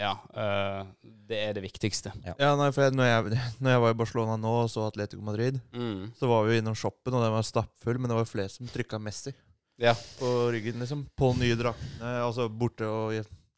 [0.00, 0.14] Ja.
[0.34, 2.10] Uh, det er det viktigste.
[2.40, 5.22] Ja, nei, for jeg, når, jeg, når jeg var i Barcelona nå og så Atletico
[5.22, 6.10] Madrid, Mm.
[6.18, 8.66] så var vi jo innom shoppen, og den var stappfull, men det var flere som
[8.72, 9.34] trykka Messi
[9.78, 9.92] Ja.
[10.18, 11.04] på ryggen, liksom.
[11.16, 12.16] På nye draktene.
[12.24, 13.12] Altså borte og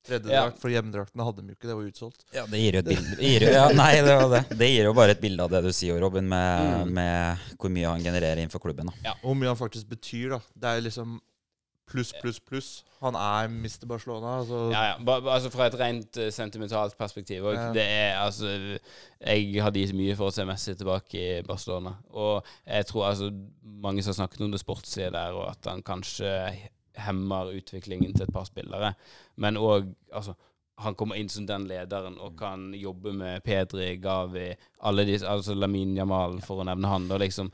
[0.05, 0.45] i tredje Ja.
[0.61, 2.25] for hjemmedraktene hadde de jo ikke, det var utsolgt.
[2.37, 4.43] Ja, det gir jo et bilde gir jo, ja, Nei, det var det.
[4.61, 6.93] Det gir jo bare et bilde av det du sier, Robin, med, Mm.
[6.95, 8.91] med hvor mye han genererer innenfor klubben.
[9.03, 9.15] Da.
[9.23, 10.41] Og hvor mye han faktisk betyr, da.
[10.55, 11.21] Det er liksom
[11.89, 12.69] pluss, pluss, pluss.
[13.05, 13.85] Han er Mr.
[13.87, 14.39] Barcelona.
[14.41, 14.95] Altså, Ja, ja.
[15.05, 17.55] Ba, ba, altså Fra et rent eh, sentimentalt perspektiv òg.
[17.59, 17.67] Ja.
[17.77, 18.49] Det er altså
[19.21, 21.93] Jeg hadde gitt mye for å se Messi tilbake i Barcelona.
[22.17, 23.29] Og jeg tror altså
[23.65, 26.33] mange som har snakket om det sportslige der, og at han kanskje
[26.97, 28.95] hemmer utviklingen til et par spillere.
[29.37, 30.35] Men òg altså
[30.77, 34.49] han kommer inn som den lederen og kan jobbe med Pedri, Gavi,
[34.85, 37.07] alle disse, altså Lamin Jamal, for å nevne han.
[37.09, 37.51] Da liksom,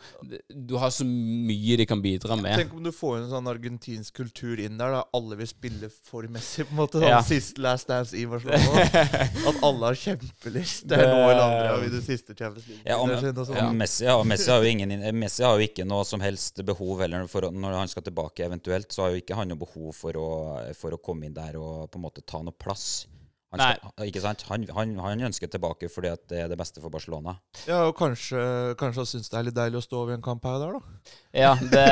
[0.49, 2.57] du har så mye de kan bidra med.
[2.59, 6.27] Tenk om du får en sånn argentinsk kultur inn der, da alle vil spille for
[6.33, 6.65] Messi.
[6.65, 7.21] på en måte Ja.
[7.27, 8.87] Sist Last Dance i Barcelona.
[9.51, 10.89] At alle har kjempelyst.
[10.89, 12.83] Det er nå eller andre av i det siste Champions League.
[12.89, 16.09] Ja, og, og og Messi, har, Messi, har jo ingen, Messi har jo ikke noe
[16.09, 19.37] som helst behov heller for å, Når han skal tilbake eventuelt, så har jo ikke
[19.39, 20.29] han noe behov for å,
[20.79, 23.10] for å komme inn der og på en måte ta noe plass.
[23.51, 24.45] Han, skal, ikke sant?
[24.47, 27.35] Han, han, han ønsker tilbake fordi at det er det beste for Barcelona.
[27.67, 28.41] Ja, og kanskje,
[28.79, 30.77] kanskje han syns det er litt deilig å stå over en kamp her og der,
[30.77, 31.17] da.
[31.35, 31.87] Ja, det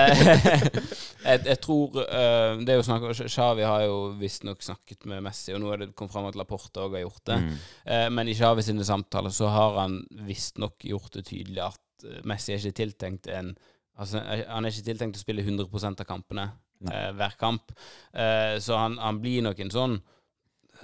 [1.28, 5.54] jeg, jeg tror uh, Det er jo snakk Xavi har jo visstnok snakket med Messi,
[5.56, 7.40] og nå er det kommet fram at Laporte òg har gjort det.
[7.42, 7.56] Mm.
[7.90, 12.54] Uh, men i Xavi sine samtaler så har han visstnok gjort det tydelig at Messi
[12.54, 13.56] er ikke tiltenkt en
[13.98, 16.46] Altså, eh, han er ikke tiltenkt å spille 100% av kampene
[16.86, 17.74] eh, hver kamp.
[18.12, 19.98] Eh, så han, han blir nok en sånn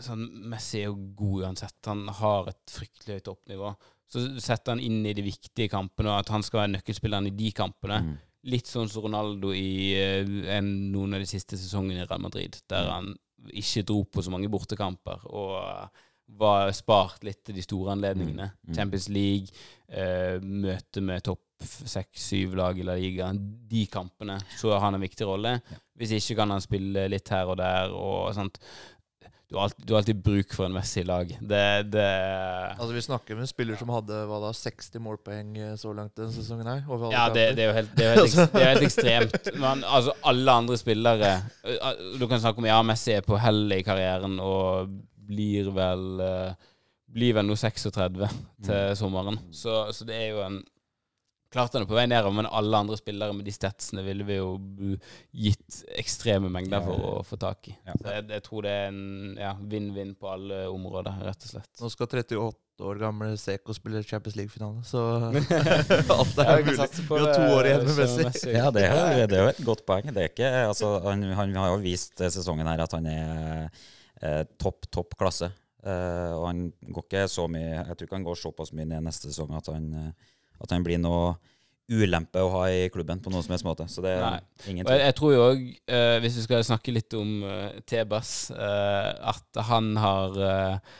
[0.02, 1.78] sånn, Messi er jo god uansett.
[1.86, 3.74] Han har et fryktelig høyt toppnivå.
[4.10, 7.34] Så setter han inn i de viktige kampene, og at han skal være nøkkelspilleren i
[7.36, 8.00] de kampene.
[8.04, 8.14] Mm.
[8.52, 12.58] Litt sånn som Ronaldo i eh, en, noen av de siste sesongene i Real Madrid,
[12.70, 13.14] der han
[13.52, 16.04] ikke dro på så mange bortekamper og eh,
[16.38, 18.50] var spart litt til de store anledningene.
[18.52, 18.76] Mm, mm.
[18.76, 23.30] Champions League, eh, møte med topp seks-syv lag i La Liga.
[23.34, 25.58] De kampene så har han en viktig rolle.
[25.98, 28.58] Hvis ikke kan han spille litt her og der og sånt.
[29.48, 31.28] Du har alltid, du har alltid bruk for en Messi i lag.
[31.40, 32.04] Det, det
[32.78, 36.32] Altså Vi snakker med en spiller som hadde da, 60 målpoeng eh, så langt denne
[36.32, 36.82] sesongen her.
[37.12, 38.56] Ja, det, det, er jo helt, det, er jo helt, ekstremt.
[38.60, 39.50] er helt ekstremt.
[39.60, 43.76] Men altså, alle andre spillere uh, Du kan snakke om ja, Messi er på hell
[43.76, 44.94] i karrieren og
[45.28, 46.24] blir vel
[47.14, 48.26] Blir vel nå 36
[48.66, 49.36] til sommeren.
[49.54, 50.58] Så, så det er jo en
[51.54, 54.40] Klart han er på vei nedover, men alle andre spillere med de statsene ville vi
[54.40, 54.56] jo
[55.30, 57.76] gitt ekstreme mengder for å få tak i.
[57.86, 57.94] Ja.
[57.94, 61.70] Så jeg, jeg tror det er en ja, vinn-vinn på alle områder, rett og slett.
[61.78, 65.04] Nå skal 38 år gamle Seko spille Champions League-finale, så
[66.18, 66.90] alt er mulig.
[66.98, 68.54] Vi har to år igjen med Messi.
[68.56, 70.10] Ja, det er, det er jo et godt poeng.
[70.10, 73.68] Det er ikke, altså, han, han har jo vist sesongen her at han er
[74.18, 75.54] eh, topp, topp klasse.
[75.84, 76.60] Uh, og han
[76.96, 79.66] går ikke så mye Jeg tror ikke han går såpass mye ned neste sesong at
[79.68, 80.30] han, eh,
[80.66, 81.34] at han blir noe
[81.92, 83.84] ulempe å ha i klubben på noen som helst måte.
[83.92, 84.38] Så det er Nei.
[84.72, 85.02] ingen tvil.
[85.02, 89.60] jeg tror jo òg, eh, hvis vi skal snakke litt om eh, Tebas, eh, at
[89.68, 90.94] han har eh,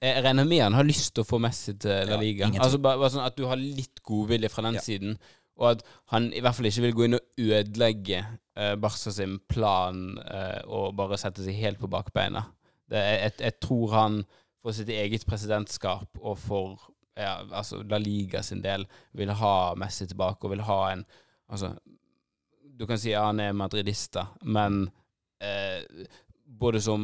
[0.00, 2.46] Jeg regner med han har lyst til å få Messi til La Liga.
[2.54, 4.84] Ja, altså bare, bare sånn At du har litt godvilje fra den Ja.
[4.84, 5.18] siden,
[5.60, 5.82] og at
[6.14, 8.22] han i hvert fall ikke vil gå inn og ødelegge
[8.56, 12.46] uh, Barca sin plan eh, og bare sette seg helt på bakbeina.
[12.88, 14.16] Det, jeg, jeg, jeg tror han
[14.62, 16.88] for sitt eget presidentskap og for
[17.22, 21.04] ja, altså La Liga sin del vil ha Messi tilbake og vil ha en
[21.50, 21.72] Altså,
[22.78, 24.84] du kan si ja, han er madridista, men
[25.42, 25.82] eh,
[26.46, 27.02] både som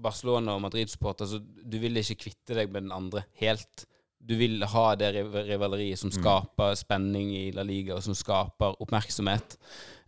[0.00, 3.84] Barcelona og Madrid-supporter, så du vil ikke kvitte deg med den andre helt.
[4.22, 8.76] du vil ha det riv- rivaleriet som skaper spenning i La Liga, og som skaper
[8.80, 9.56] oppmerksomhet.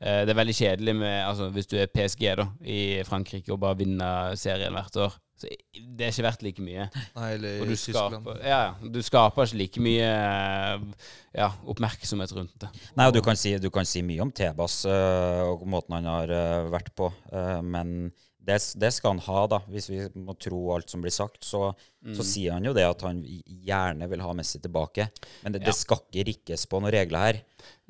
[0.00, 3.59] Eh, det er veldig kjedelig med altså, hvis du er PSG da, i Frankrike og
[3.61, 5.16] bare vinner serien hvert år.
[5.45, 6.86] Så det er ikke verdt like mye.
[7.14, 8.18] Nei, eller Og du Tyskland.
[8.18, 12.70] skaper, ja, ja, du skaper ikke like mye eh, ja, oppmerksomhet rundt det.
[12.97, 16.09] Nei, og du kan si, du kan si mye om Tebas uh, og måten han
[16.11, 18.12] har uh, vært på, uh, men
[18.45, 19.61] det, det skal han ha, da.
[19.72, 21.70] Hvis vi må tro alt som blir sagt, så,
[22.16, 25.09] så sier han jo det at han gjerne vil ha Messi tilbake.
[25.45, 25.70] Men det, Ja.
[25.70, 27.40] det skal ikke rikkes på noen regler her.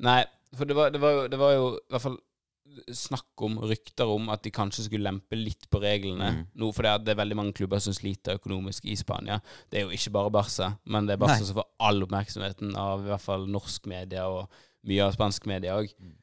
[0.05, 0.21] Nei,
[0.55, 2.17] for det var, det var, jo, det var jo i hvert fall
[2.91, 6.41] snakk om, rykter om, at de kanskje skulle lempe litt på reglene Mm.
[6.55, 6.71] nå.
[6.75, 9.39] For det er, det er veldig mange klubber som sliter økonomisk i Spania.
[9.71, 11.45] Det er jo ikke bare Barca, men det er Barca Nei.
[11.45, 14.49] som får all oppmerksomheten av i hvert fall norsk media og
[14.85, 15.89] mye av spansk media òg.
[15.99, 16.13] Mm.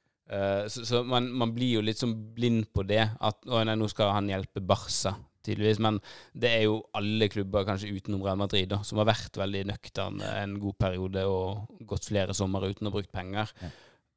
[0.71, 3.03] så så man, man blir jo litt sånn blind på det.
[3.21, 5.81] At å nei, nå skal han hjelpe Barca, tydeligvis.
[5.83, 5.99] Men
[6.39, 10.23] det er jo alle klubber, kanskje utenom Real Madrid, da, som har vært veldig nøkterne
[10.43, 13.51] en god periode og gått flere somre uten å ha brukt penger.
[13.61, 13.69] Ja.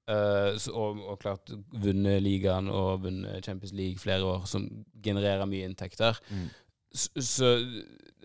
[0.07, 1.49] Eh, så, og, og klart
[1.81, 4.67] vunnet ligaen og vunnet Champions League flere år, som
[5.03, 6.19] genererer mye inntekter.
[6.29, 6.47] Mm.
[6.95, 7.53] Så, så,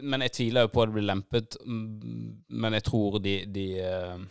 [0.02, 1.56] men jeg tviler jo på at det blir lempet.
[1.66, 4.26] Men jeg tror de, de eh,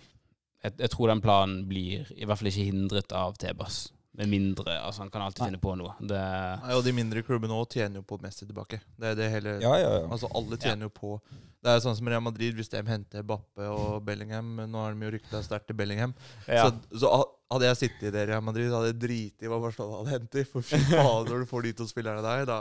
[0.63, 3.87] jeg, jeg tror den planen blir i hvert fall ikke hindret av Tebas.
[4.19, 5.47] Med mindre Altså, han kan alltid Nei.
[5.51, 5.93] finne på noe.
[6.01, 6.21] Det,
[6.63, 8.81] Nei, og de mindre klubbene òg tjener jo på Messi tilbake.
[8.99, 10.07] Det er det hele Ja, ja, ja.
[10.11, 13.69] Altså Alle tjener jo på Det er sånn som Real Madrid, hvis de henter Bappe
[13.69, 16.15] og Bellingham Nå har de jo rykta sterkt til Bellingham.
[16.49, 16.65] ja.
[16.67, 19.59] Så, så ha- hadde jeg sittet i det Real Madrid, hadde jeg driti i hva
[19.63, 20.47] Barcelona hadde hentet.
[20.51, 22.59] For fy faen, når du får de to spillerne der, da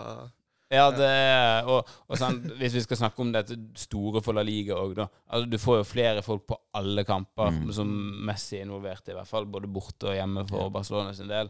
[0.68, 4.42] Ja, det er Og, og sånn, hvis vi skal snakke om dette store for La
[4.44, 5.06] Liga òg, da.
[5.32, 7.72] Altså, du får jo flere folk på alle kamper Mm.
[7.72, 7.88] som
[8.28, 9.46] Messi er involvert i, i hvert fall.
[9.48, 11.48] Både borte og hjemme for Barcelona sin del.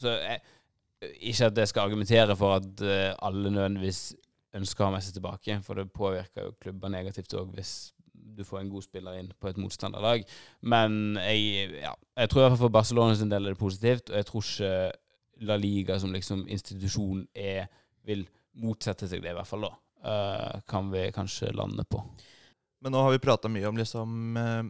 [0.00, 0.40] Så jeg,
[1.20, 4.14] ikke at jeg skal argumentere for at eh, alle nødvendigvis
[4.56, 7.92] ønsker å ha Messi tilbake, for det påvirker jo klubber negativt òg hvis
[8.36, 10.26] du får en god spiller inn på et motstanderlag.
[10.66, 14.10] Men jeg, ja, jeg tror i hvert fall for Barcelona sin del er det positivt,
[14.10, 14.74] og jeg tror ikke
[15.48, 17.66] La Liga som liksom institusjon er,
[18.06, 18.26] vil
[18.62, 19.72] motsette seg det, i hvert fall da.
[20.04, 22.02] Uh, kan vi kanskje lande på.
[22.84, 24.66] Men nå har vi prata mye om liksom eh,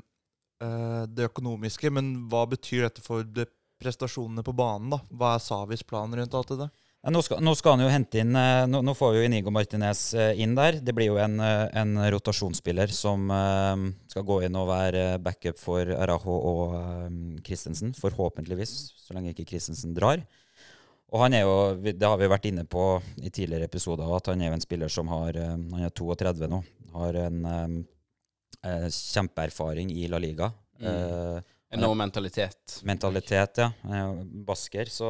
[1.10, 3.26] det økonomiske, men hva betyr dette for
[3.82, 5.00] prestasjonene på banen, da?
[5.10, 6.83] Hva er Savis plan rundt alt det der?
[7.04, 9.24] Ja, Nå skal, nå skal han jo hente inn eh, Nå, nå får vi jo
[9.28, 10.78] Inigo Martinez eh, inn der.
[10.80, 13.28] Det blir jo en, eh, en rotasjonsspiller som
[14.08, 16.78] skal gå inn og være backup for Arajo og
[17.44, 17.92] Christensen.
[17.98, 18.72] Forhåpentligvis,
[19.04, 20.24] så lenge ikke Christensen drar.
[21.12, 22.86] Og han er jo, det har vi vært inne på
[23.20, 26.62] i tidligere episoder, at han er jo en spiller som har Han er 32 nå.
[26.96, 27.44] Har en
[28.64, 30.54] eh, kjempeerfaring i La Liga.
[30.80, 31.44] Mm.
[31.74, 32.80] Eh, Enorm mentalitet.
[32.86, 33.72] mentalitet, ja.
[33.90, 34.12] Eh,
[34.46, 34.86] Basker.
[34.86, 35.08] Så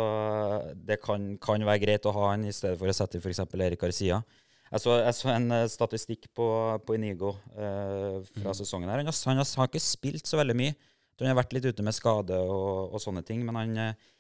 [0.75, 3.45] det kan, kan være greit å ha han i stedet for å sette f.eks.
[3.61, 4.23] Erik Garcia.
[4.71, 6.49] Jeg så, jeg så en eh, statistikk på,
[6.87, 8.59] på Inigo eh, fra mm.
[8.59, 8.89] sesongen.
[8.89, 9.03] her.
[9.03, 10.75] Han har, han har, har ikke spilt så veldig mye.
[11.21, 13.45] Han har vært litt ute med skade og, og sånne ting.
[13.47, 14.11] Men han, eh,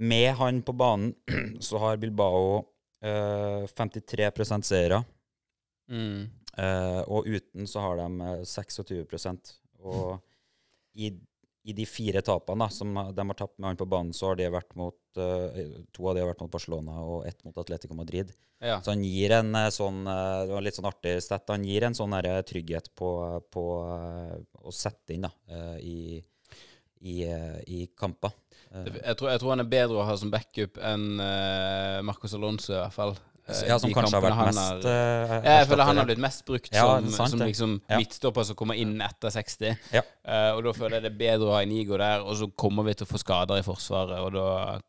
[0.00, 1.14] med han på banen
[1.68, 2.62] så har Bilbao
[3.04, 4.32] eh, 53
[4.66, 5.04] seire.
[5.90, 6.30] Mm.
[6.56, 9.52] Eh, og uten så har de eh, 26%
[9.86, 10.18] Og
[10.98, 11.12] i,
[11.62, 14.38] i de fire tapene da, som de har tapt med han på banen, så har
[14.40, 15.58] det vært mot uh,
[15.92, 18.32] to av de har vært mot Barcelona og ett mot Atletico Madrid.
[18.60, 18.78] Ja.
[18.84, 21.48] Så han gir en eh, sånn eh, Det var litt sånn artig stat.
[21.48, 23.08] Han gir en sånn der trygghet på,
[23.48, 25.30] på å sette inn da,
[25.80, 26.20] i,
[27.00, 28.34] i, i kamper.
[28.68, 32.74] Jeg tror, jeg tror han er bedre å ha som backup enn uh, Marcos Alonso,
[32.74, 33.16] i hvert fall.
[33.50, 36.06] Eh, ja, som kanskje har vært han mest har- eh, Ja, jeg føler han har
[36.06, 37.98] blitt mest brukt Ja, som, sant, som liksom Ja.
[37.98, 39.76] midtstopper som kommer inn etter 60.
[39.92, 40.02] Ja.
[40.24, 42.84] Eh, og da føler jeg det er bedre å ha Inigo der, og så kommer
[42.84, 44.80] vi til å få skader i Forsvaret, og da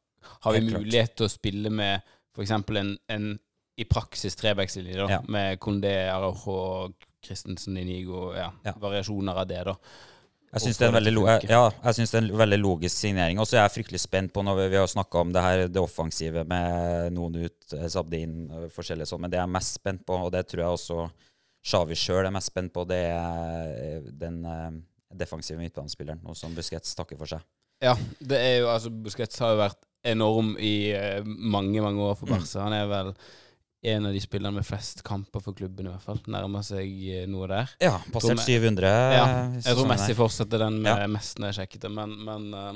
[0.44, 2.02] har vi mulighet til å spille med
[2.36, 2.52] f.eks.
[2.52, 3.40] En, en
[3.78, 5.20] i praksis trebackslinje, da, Ja.
[5.28, 6.94] med Condé, Araujo
[7.24, 8.74] Christensen, Inigo, ja, Ja.
[8.74, 9.76] variasjoner av det, da.
[10.52, 13.40] Jeg syns det ja, det er en veldig logisk signering.
[13.40, 15.62] Og så er jeg fryktelig spent på når vi, vi har snakka om det her,
[15.72, 19.80] det offensive med noen ut, eh, Sabdin, forskjellige forskjellig sånn, men det jeg er mest
[19.80, 21.06] spent på, og det tror jeg også
[21.72, 24.72] Xavi sjøl er mest spent på, det er eh, den eh,
[25.22, 27.46] defensive midtbanespilleren, noe som Busquets takker for seg.
[27.82, 29.80] Ja, det er jo altså Busquets har jo vært
[30.12, 32.36] enorm i eh, mange, mange år for Mm.
[32.36, 32.66] Barca.
[32.66, 33.14] Han er vel
[33.84, 36.20] en av de spillerne med flest kamper for klubben, i hvert fall.
[36.30, 37.72] Nærmer seg eh, noe der.
[37.82, 39.26] Ja, passert 700 Ja,
[39.58, 41.08] Jeg tror Messi fortsetter den med Ja.
[41.10, 42.74] mest når jeg sjekket det, men, men eh,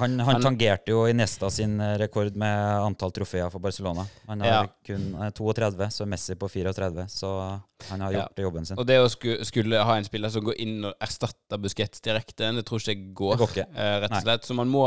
[0.00, 4.06] Han, han tangerte jo Iniesta sin eh, rekord med antall trofeer for Barcelona.
[4.28, 4.60] Han har Ja.
[4.86, 7.04] kun eh, 32, så Messi på 34.
[7.12, 7.30] Så
[7.90, 8.22] han har Ja.
[8.24, 8.78] gjort jobben sin.
[8.78, 12.50] Og det å skulle, skulle ha en spiller som går inn og erstatter Busquets direkte,
[12.56, 13.36] det tror ikke jeg går.
[13.36, 13.66] Det går ikke.
[13.76, 14.42] eh, rett og slett.
[14.48, 14.86] Så man må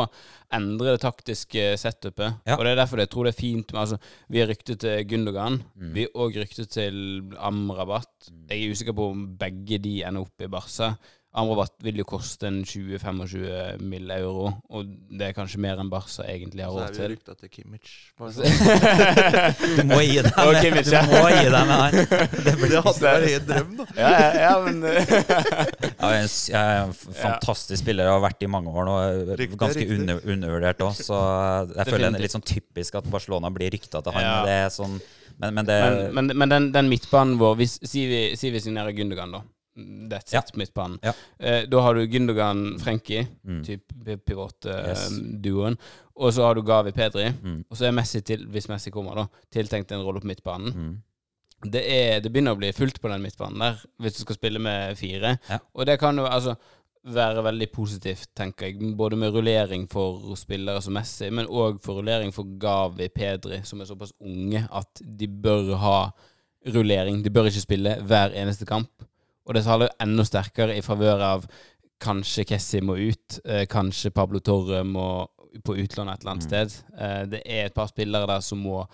[0.54, 2.40] endre det taktiske setupet.
[2.46, 2.58] Ja.
[2.58, 4.00] Og det er derfor jeg tror det er fint med altså,
[4.30, 5.62] Vi har ryktet til Gundogan.
[5.78, 5.94] Mm.
[5.94, 8.10] Vi har òg ryktet til Amrabat.
[8.50, 10.96] Jeg er usikker på om begge de ender opp i Barca.
[11.34, 14.12] Amrabat vil jo koste en 20-25 mill.
[14.14, 14.86] euro, og
[15.18, 16.96] det er kanskje mer enn Barca egentlig har råd til.
[16.96, 17.16] Så er vi til.
[17.16, 17.94] rykta til Kimmich.
[19.78, 21.98] Du må gi deg med, Kimmich, du må gi deg med han.
[22.44, 23.86] Det hadde vært en drøm, da.
[23.98, 24.76] ja, ja, ja, men
[26.04, 28.08] Ja, jeg er en jeg er en f- fantastisk spiller.
[28.10, 28.96] Jeg har vært i mange år nå.
[29.60, 30.94] Ganske under, undervurdert òg.
[31.00, 31.18] Så
[31.74, 34.26] jeg føler det er litt sånn typisk at Barcelona blir rykta til han.
[34.28, 34.38] Ja.
[34.48, 35.00] Det er sånn
[35.42, 38.60] Men, men det Men, men, men den, den midtbanen vår hvis, Si vi, si vi
[38.62, 39.42] signerer Gundogan, da.
[39.76, 40.40] That's Ja.
[40.40, 41.00] it, midtbanen.
[41.40, 43.64] Eh, da har du Gündogan Frenkie, Mm.
[43.66, 44.20] typ Yes.
[44.26, 45.78] pivot-duoen.
[46.16, 47.32] Og så har du Gavi Pedri.
[47.42, 47.66] Mm.
[47.70, 50.74] Og så er Messi, til, hvis Messi kommer, da, tiltenkt en rolle på midtbanen.
[50.74, 51.72] Mm.
[51.72, 54.60] Det, er, det begynner å bli fullt på den midtbanen der, hvis du skal spille
[54.60, 55.38] med fire.
[55.50, 55.60] Ja.
[55.74, 56.56] Og det kan jo altså
[57.06, 58.96] være veldig positivt, tenker jeg.
[58.98, 63.82] Både med rullering for spillere som Messi, men òg for rullering for Gavi Pedri, som
[63.82, 65.98] er såpass unge at de bør ha
[66.68, 67.24] rullering.
[67.24, 68.90] De bør ikke spille hver eneste kamp.
[69.48, 71.48] Og det taler enda sterkere i favør av
[72.04, 75.28] kanskje Kessi må ut, eh, kanskje Pablo Torre må
[75.64, 76.50] på utlån et eller annet Mm.
[76.50, 76.84] sted.
[76.98, 78.88] Eh, det er et par spillere der som må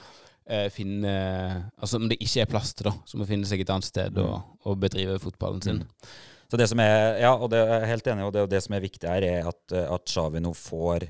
[0.49, 3.69] eh, finne Altså om det ikke er plass til, da, som må finne seg et
[3.69, 5.77] annet sted å, og bedrive fotballen sin.
[5.77, 6.09] Mm.
[6.49, 8.73] Så det som er, ja, og det er helt enig og det, og det som
[8.73, 11.05] er viktig her, er at, eh, at Xavi nå får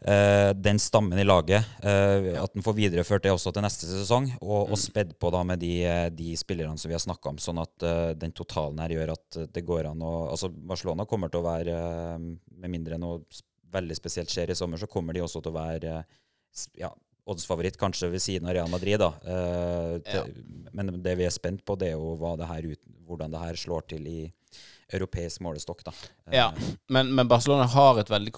[0.00, 1.64] den stammen i laget.
[1.82, 4.82] eh, At den får videreført det også til neste sesong, og, og Mm.
[4.82, 7.82] spedd på da med de, eh, de spillerne som vi har snakka om, sånn at
[7.82, 11.46] eh, den totalen her gjør at det går an å Altså, Barcelona kommer til å
[11.48, 11.74] være,
[12.14, 12.18] eh,
[12.60, 13.22] med mindre noe
[13.72, 16.02] veldig spesielt skjer i sommer, så kommer de også til å være eh,
[16.78, 16.90] ja,
[17.26, 18.98] oddsfavoritt, kanskje ved siden av Real Madrid.
[19.00, 19.10] da.
[19.26, 20.34] Eh, til,
[20.72, 22.62] Men det vi er spent på, det er jo hva det her
[23.06, 24.32] hvordan det her slår til i
[24.92, 25.82] europeisk målestokk.
[25.84, 25.92] da.
[26.30, 26.52] Eh, Ja,
[26.88, 28.32] men, men Barcelona har veldig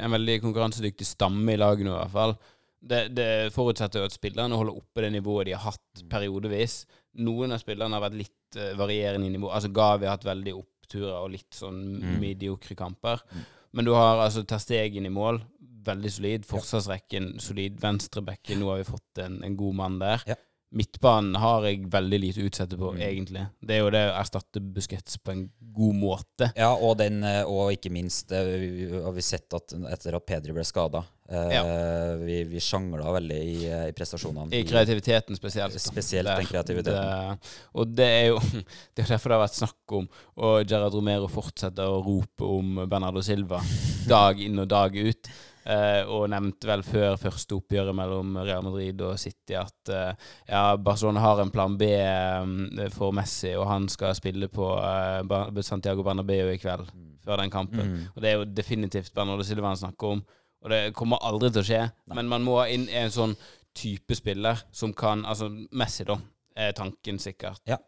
[0.00, 2.34] en veldig konkurransedyktig stamme i laget nå, i hvert fall.
[2.80, 6.86] Det, det forutsetter jo at spillerne holder oppe det nivået de har hatt periodevis.
[7.20, 9.50] Noen av spillerne har vært litt eh, varierende i nivå.
[9.52, 12.18] Altså Gavi har hatt veldig oppturer og litt sånn Mm.
[12.22, 13.20] mediokre kamper.
[13.30, 13.44] Mm.
[13.72, 15.42] Men du har altså Terstegen i mål.
[15.84, 16.46] Veldig solid.
[16.48, 17.76] Forsvarsrekken solid.
[17.80, 20.24] Venstrebekken, nå har vi fått en, en god mann der.
[20.26, 20.34] Ja.
[20.72, 23.00] Midtbanen har jeg veldig lite å utsette på, Mm.
[23.02, 23.46] egentlig.
[23.60, 26.52] Det er jo det å erstatte Busquets på en god måte.
[26.56, 30.26] Ja, og, den, eh, og ikke minst eh, vi- har vi sett at etter at
[30.26, 34.52] Pedri ble skada Vi, vi sjangla veldig i, eh, i prestasjonene.
[34.52, 35.72] I kreativiteten spesielt.
[35.72, 35.78] da.
[35.78, 37.38] Spesielt den kreativiteten.
[37.38, 38.38] Det, og det er jo
[38.94, 42.80] Det er derfor det har vært snakk om Og Gerard Romero fortsetter å rope om
[42.88, 43.60] Bernardo Silva
[44.08, 45.28] dag inn og dag ut.
[45.60, 50.62] Eh, og nevnte vel før første oppgjøret mellom Real Madrid og City at eh, ja,
[50.80, 56.04] Barcelona har en plan B eh, for Messi, og han skal spille på eh, Santiago
[56.06, 56.88] Bernabeu i kveld,
[57.24, 57.92] før den kampen.
[57.92, 58.06] Mm.
[58.14, 60.24] Og det er jo definitivt Bernardo Silva han snakker om.
[60.64, 61.84] Og det kommer aldri til å skje.
[62.12, 63.36] Men man må inn i en sånn
[63.76, 65.46] type spiller som kan Altså
[65.76, 66.16] Messi, da,
[66.56, 67.62] er tanken sikkert.
[67.68, 67.78] Ja.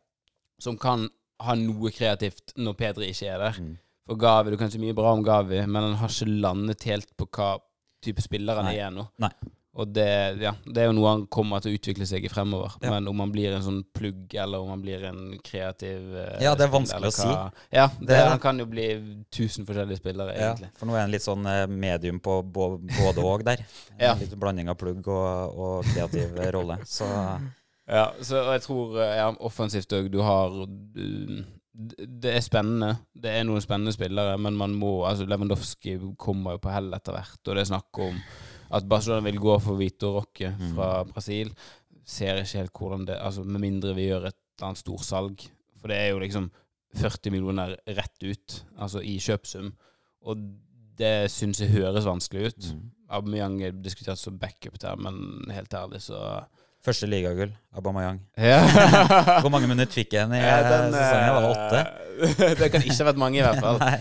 [0.60, 1.08] Som kan
[1.42, 3.58] ha noe kreativt når Pedri ikke er der.
[3.60, 3.74] Mm.
[4.06, 7.10] For Gavi, Du kan si mye bra om Gavi, men han har ikke landet helt
[7.16, 7.56] på hva
[8.02, 8.78] type spiller han Nei.
[8.82, 9.04] er nå.
[9.22, 9.30] Nei.
[9.72, 10.04] Og det,
[10.42, 12.74] ja, det er jo noe han kommer til å utvikle seg i fremover.
[12.82, 12.90] Ja.
[12.92, 16.52] Men om han blir en sånn plugg, eller om han blir en kreativ eh, Ja,
[16.58, 17.30] det er vanskelig å si.
[17.72, 18.90] Ja, det, Det er han kan jo bli
[19.32, 20.68] tusen forskjellige spillere, Ja, egentlig.
[20.76, 23.64] for nå er han litt sånn eh, medium på både og der.
[24.02, 24.12] Ja.
[24.20, 26.76] Litt blanding av plugg og, og kreativ rolle.
[26.84, 27.08] Så
[27.88, 32.90] Ja, så jeg tror eh, ja, offensivt òg du har du- Det er spennende.
[33.16, 37.16] Det er noen spennende spillere, men man må altså Lewandowski kommer jo på hell etter
[37.16, 38.18] hvert, og det er snakk om
[38.72, 41.52] at Barcelona vil gå for Vito Roque fra Brasil.
[42.08, 45.44] Ser ikke helt hvordan det Altså Med mindre vi gjør et eller annet storsalg.
[45.80, 46.50] For det er jo liksom
[46.98, 49.72] 40 millioner rett ut, altså i kjøpsum.
[50.28, 50.42] Og
[50.98, 52.72] det syns jeg høres vanskelig ut.
[52.74, 52.90] mm.
[53.12, 56.44] Aubameyang er diskutert som backup der, men helt ærlig så
[56.82, 58.18] Første ligagull, Aubameyang.
[58.42, 58.58] ja.
[59.44, 61.32] Hvor mange minutter fikk jeg henne i Ja, eh, den, sesongen?
[61.36, 61.82] Var det åtte?
[62.50, 63.78] eh, det kan ikke ha vært mange, i hvert fall.
[63.86, 64.00] Nei.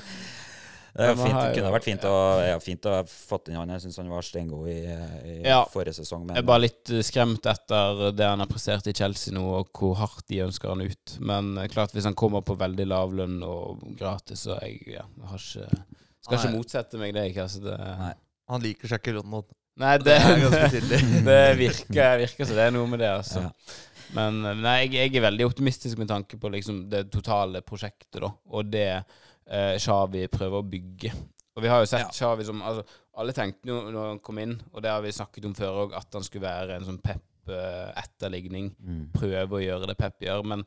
[0.91, 2.13] Det, fint, det kunne vært fint å,
[2.43, 3.69] ja, fint å ha fått inn han.
[3.77, 5.61] Jeg syns han var steingod i, i Ja.
[5.71, 6.25] forrige sesong.
[6.25, 9.45] Men Jeg er bare litt eh, skremt etter det han har prestert i Chelsea nå,
[9.61, 11.15] og hvor hardt de ønsker han ut.
[11.23, 15.05] Men eh, klart, hvis han kommer på veldig lav lønn og gratis, så jeg ja,
[15.29, 15.69] har ikke
[16.25, 17.29] Skal ikke motsette meg det.
[17.31, 18.11] Ikke, altså det Nei.
[18.51, 19.47] Han liker seg ikke i London.
[19.81, 23.47] Nei, Det det, det virker, virker så det er noe med det, altså.
[23.47, 23.79] Ja.
[24.15, 28.21] Men eh, nei, jeg, jeg er veldig optimistisk med tanke på liksom det totale prosjektet,
[28.23, 28.31] da.
[28.51, 31.13] Og det eh, Shawi prøver å bygge.
[31.55, 32.85] Og vi har jo sett Xavi som altså,
[33.19, 35.97] Alle tenkte jo når han kom inn, og det har vi snakket om før òg,
[35.97, 38.71] at han skulle være en sånn Pep-etterligning.
[38.79, 39.01] Mm.
[39.15, 40.45] Prøve å gjøre det Pep gjør.
[40.47, 40.63] Men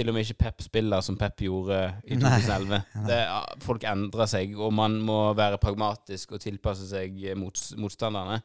[0.00, 1.78] til og med ikke Pep spiller som Pep gjorde
[2.08, 2.82] i 2011.
[3.10, 3.20] Det,
[3.64, 8.40] folk endrer seg, og man må være pragmatisk og tilpasse seg mot, motstanderne.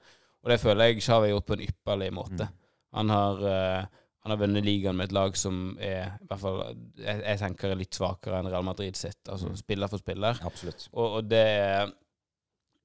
[0.45, 2.49] Og det føler jeg Xavi har gjort på en ypperlig måte.
[2.95, 6.55] Han har uh, han har vunnet ligaen med et lag som er i hvert fall,
[6.97, 9.19] jeg, jeg tenker er litt svakere enn Real Madrid sitt.
[9.29, 10.39] Altså spiller for spiller.
[10.49, 10.87] Absolutt.
[10.95, 11.91] Og, og det er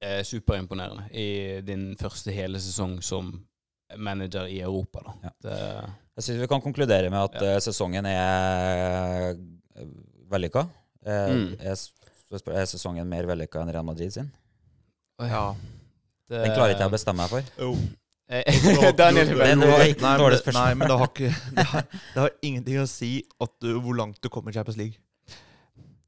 [0.05, 3.33] eh, superimponerende i din første hele sesong som
[3.97, 5.01] manager i Europa.
[5.05, 5.13] Da.
[5.23, 5.31] Ja.
[5.41, 5.57] Det,
[6.17, 7.59] Jeg synes vi kan konkludere med at ja.
[7.63, 9.87] sesongen er uh,
[10.31, 10.65] vellykka.
[11.05, 11.55] Eh, Mm.
[11.59, 14.27] er, spør- er sesongen mer vellykka enn Real Madrid sin?
[15.19, 15.55] Ja.
[16.29, 17.43] det, Den klarer ikke jeg å bestemme meg for.
[17.59, 17.73] Jo.
[18.31, 18.47] Eh,
[18.95, 20.63] Daniel Den var ikke Nei, men dårlig spørsmål.
[20.63, 23.09] nei, men det har, ikke, det, har, det har ingenting å si
[23.43, 24.95] at du, hvor langt du kommer i Champions League.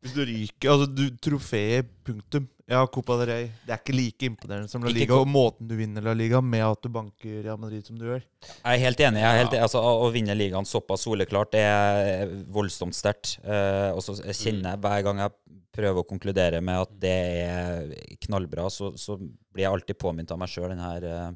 [0.04, 2.50] Hvis du ryker Altså, du trofeet, punktum.
[2.68, 3.48] Ja, Copa del Rey.
[3.66, 5.16] Det er ikke like imponerende som La Liga.
[5.20, 8.24] Og måten du vinner La Liga med at du banker Real Madrid som du gjør.
[8.44, 9.22] Jeg er helt enig.
[9.24, 13.38] Jeg er helt, altså, å vinne ligaen såpass soleklart det er voldsomt sterkt.
[13.44, 15.36] Uh, og så kjenner jeg hver gang jeg
[15.74, 17.16] prøver å konkludere med at det
[17.48, 17.96] er
[18.28, 21.32] knallbra, så, så blir jeg alltid påminnet av meg sjøl, denne her eh,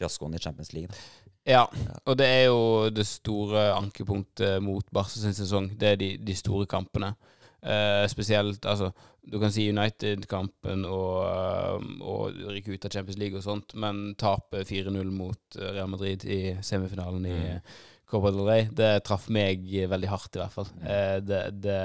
[0.00, 0.90] fiaskoen i Champions League.
[0.90, 1.26] Da.
[1.46, 1.62] Ja,
[2.02, 2.60] og det er jo
[2.90, 5.70] det store ankepunktet mot Barca sin sesong.
[5.78, 7.12] Det er de, de store kampene.
[7.62, 8.92] Eh, spesielt altså
[9.26, 14.14] Du kan si United-kampen og, eh, og ryke ut av Champions League og sånt, men
[14.14, 17.60] tape 4-0 mot eh, Real Madrid i semifinalen i Mm.
[18.06, 20.68] Copa del Rey, det traff meg veldig hardt, i hvert fall.
[20.86, 21.80] Eh, det, det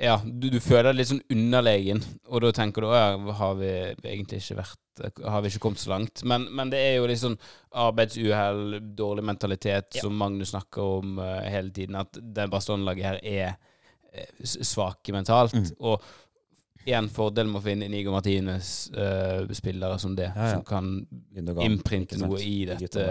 [0.00, 2.00] Ja, du, du føler deg litt sånn underlegen,
[2.30, 3.70] og da tenker du at ja, har vi
[4.06, 4.80] egentlig ikke vært
[5.26, 6.22] har vi ikke kommet så langt.
[6.24, 7.36] Men, men det er jo litt sånn
[7.82, 10.04] arbeidsuhell, dårlig mentalitet, Ja.
[10.06, 11.96] som Magnus snakker om uh, hele tiden.
[11.98, 13.56] At det Barcelona-laget her er
[14.44, 15.54] svake mentalt.
[15.56, 15.70] Mm.
[15.80, 16.02] Og
[16.84, 20.56] igjen fordelen med å finne Nigo Martines uh, spillere som det, Ja, ja.
[20.58, 20.90] som kan
[21.64, 23.06] innprinte noe i dette,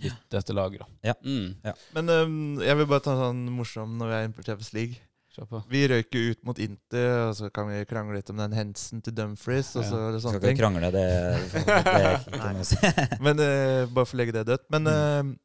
[0.00, 0.14] ja.
[0.32, 1.10] dette laget, da.
[1.10, 1.14] Ja.
[1.24, 1.74] Mm.
[1.98, 4.72] Men um, jeg vil bare ta en sånn morsom når vi er inne på Champions
[4.78, 5.02] League.
[5.70, 9.04] Vi røyk jo ut mot Inter, og så kan vi krangle litt om den hensen
[9.06, 9.68] til Dumfries.
[9.78, 9.90] og Ja.
[9.92, 11.04] så eller Skal ikke krangle, det,
[11.52, 12.80] det er ikke noe å si.
[13.28, 14.64] Men uh, bare for å legge det dødt.
[14.74, 15.36] Men Mm.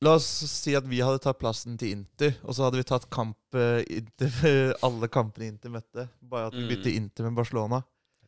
[0.00, 2.84] Eh, la oss si at vi hadde tatt plassen til Inter, og så hadde vi
[2.84, 6.08] tatt kamp eh, Inter, alle kampene Inter møtte.
[6.22, 6.68] Bare at vi Mm.
[6.68, 7.82] bytte Inter med Barcelona.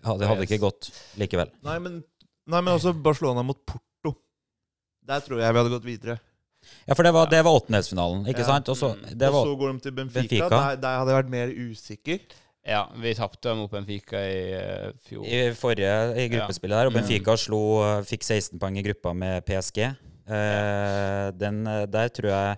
[0.05, 1.51] Ja, det hadde ikke gått likevel.
[1.63, 2.05] Nei, men,
[2.47, 4.15] nei, men også Barcelona mot Porto.
[5.05, 6.19] Der tror jeg vi hadde gått videre.
[6.87, 8.47] Ja, for det var, det var åttendelsfinalen, ikke Ja.
[8.47, 8.69] sant?
[8.69, 9.23] Og så, Mm.
[9.23, 10.21] og så går de til Benfica.
[10.21, 10.49] Benfica.
[10.51, 12.19] Der, der hadde jeg vært mer usikker.
[12.67, 15.25] Ja, vi tapte mot Benfica i eh, fjor.
[15.25, 16.99] I forrige i gruppespillet der, og Mm.
[17.01, 19.97] Benfica slo, fikk 16 poeng i gruppa med PSG.
[20.29, 22.57] Eh, den eh, der tror jeg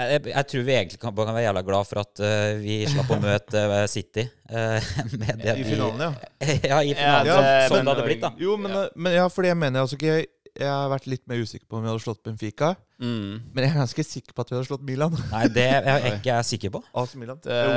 [0.00, 3.10] jeg, jeg tror vi egentlig kan, kan være jævla glad for at uh, vi slapp
[3.12, 4.22] å møte uh, City.
[4.48, 4.78] Uh,
[5.18, 6.12] med det I vi, finalen, ja.
[6.70, 7.28] ja, i finalen.
[7.28, 8.30] Ja, som, det- sånn men- det hadde blitt, da.
[8.40, 8.84] Jo, men, Ja.
[8.96, 11.76] men ja, fordi jeg mener altså ikke jeg, jeg har vært litt mer usikker på
[11.78, 12.72] om vi hadde slått Benfica.
[13.00, 13.36] Mm.
[13.52, 15.14] Men jeg er ganske sikker på at vi hadde slått Milan.
[15.34, 16.82] Nei, det er jeg ikke jeg sikker på.
[16.96, 17.42] Altså, Milan.
[17.44, 17.76] Det, Jo,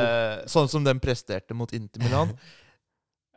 [0.56, 2.32] sånn som den presterte mot Inter Milan.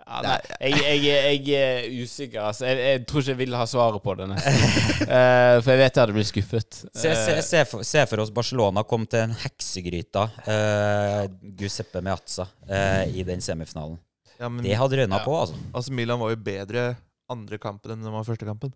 [0.06, 0.34] ja, nei,
[0.70, 2.66] jeg, jeg, jeg er usikker, altså.
[2.68, 4.28] Jeg, jeg tror ikke jeg vil ha svaret på det.
[4.36, 6.78] Eh, for jeg vet jeg hadde blitt skuffet.
[6.94, 11.22] Se, se, Eh, se, for, se for oss Barcelona kom til en heksegryta, uh,
[11.58, 13.98] Guseppe Meazza, uh, i den semifinalen.
[14.38, 15.24] Ja, men Det hadde røyna Ja.
[15.24, 15.58] på, altså.
[15.72, 15.92] altså.
[15.96, 16.86] Milan var jo bedre
[17.32, 18.74] andre kampen enn det var første kampen.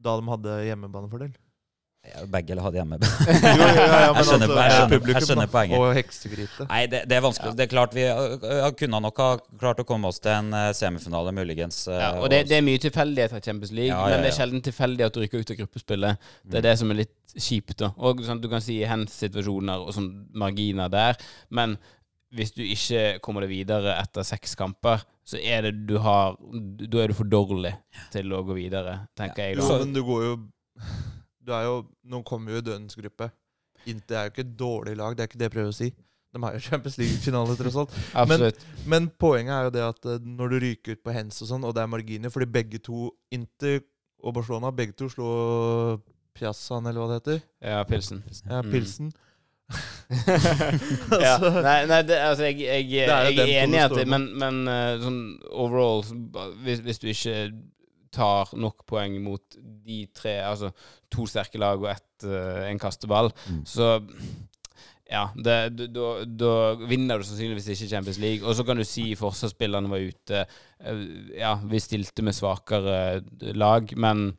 [0.00, 1.32] Da de hadde hjemmebanefordel.
[2.00, 2.96] Ja, Begge hadde hjemme.
[3.00, 5.76] Jo, ja, ja, ja, men Jeg skjønner- altså, jeg skjønner- jeg skjønner poenget.
[5.78, 6.66] Og heksegryte.
[6.70, 7.52] Nei, det, det er vanskelig.
[7.58, 9.26] Det er klart Vi uh, kunne nok ha
[9.60, 11.82] klart å komme oss til en eh, semifinale, muligens.
[11.92, 14.36] ja, og det, det er mye tilfeldighet av Champions League, Ja, ja, men det er
[14.38, 16.30] sjelden tilfeldig at du rykker ut av gruppespillet.
[16.48, 17.76] Det er det som er litt kjipt.
[17.84, 21.20] da Og sånn, Du kan si hands-situasjoner og sånn marginer der,
[21.50, 21.76] men
[22.32, 27.02] hvis du ikke kommer deg videre etter seks kamper, så er det du har Da
[27.04, 27.74] er du for dårlig
[28.14, 29.58] til å gå videre, tenker jeg.
[29.60, 30.32] Jo, men du går jo
[31.50, 33.30] Du er jo Nå kommer jo i dødens gruppe.
[33.90, 35.88] Inter er jo ikke et dårlig lag, det er ikke det jeg prøver å si.
[36.30, 37.94] De har jo Champions League-finale, tross alt.
[38.22, 38.60] Absolutt.
[38.86, 41.64] Men poenget er jo det at eh, når du ryker ut på hens og sånn,
[41.66, 43.80] og det er marginer Fordi begge to, Inter
[44.20, 45.30] og Barcelona, begge to slo
[46.36, 47.42] Piazzaen, eller hva det heter.
[47.64, 48.22] Ja, pilsen.
[48.46, 48.70] Ja, Mm.
[48.70, 49.10] Pilsen.
[51.26, 51.34] ja.
[51.66, 54.96] Nei, nei det, altså, jeg, jeg, jeg, jeg er enig i at men, men eh,
[54.98, 55.20] sånn
[55.50, 56.02] overall
[56.64, 57.36] hvis, hvis du ikke
[58.12, 59.56] tar nok poeng mot
[59.86, 60.72] de tre, altså
[61.10, 63.64] to sterke lag og ett, eh, en kasteball, Mm.
[63.64, 64.00] så
[65.10, 68.46] ja, det- da da vinner du sannsynligvis ikke Champions League.
[68.46, 70.46] Og så kan du si forsvarsspillerne var ute.
[70.84, 73.22] eh, Ja, vi stilte med svakere
[73.54, 74.36] lag, men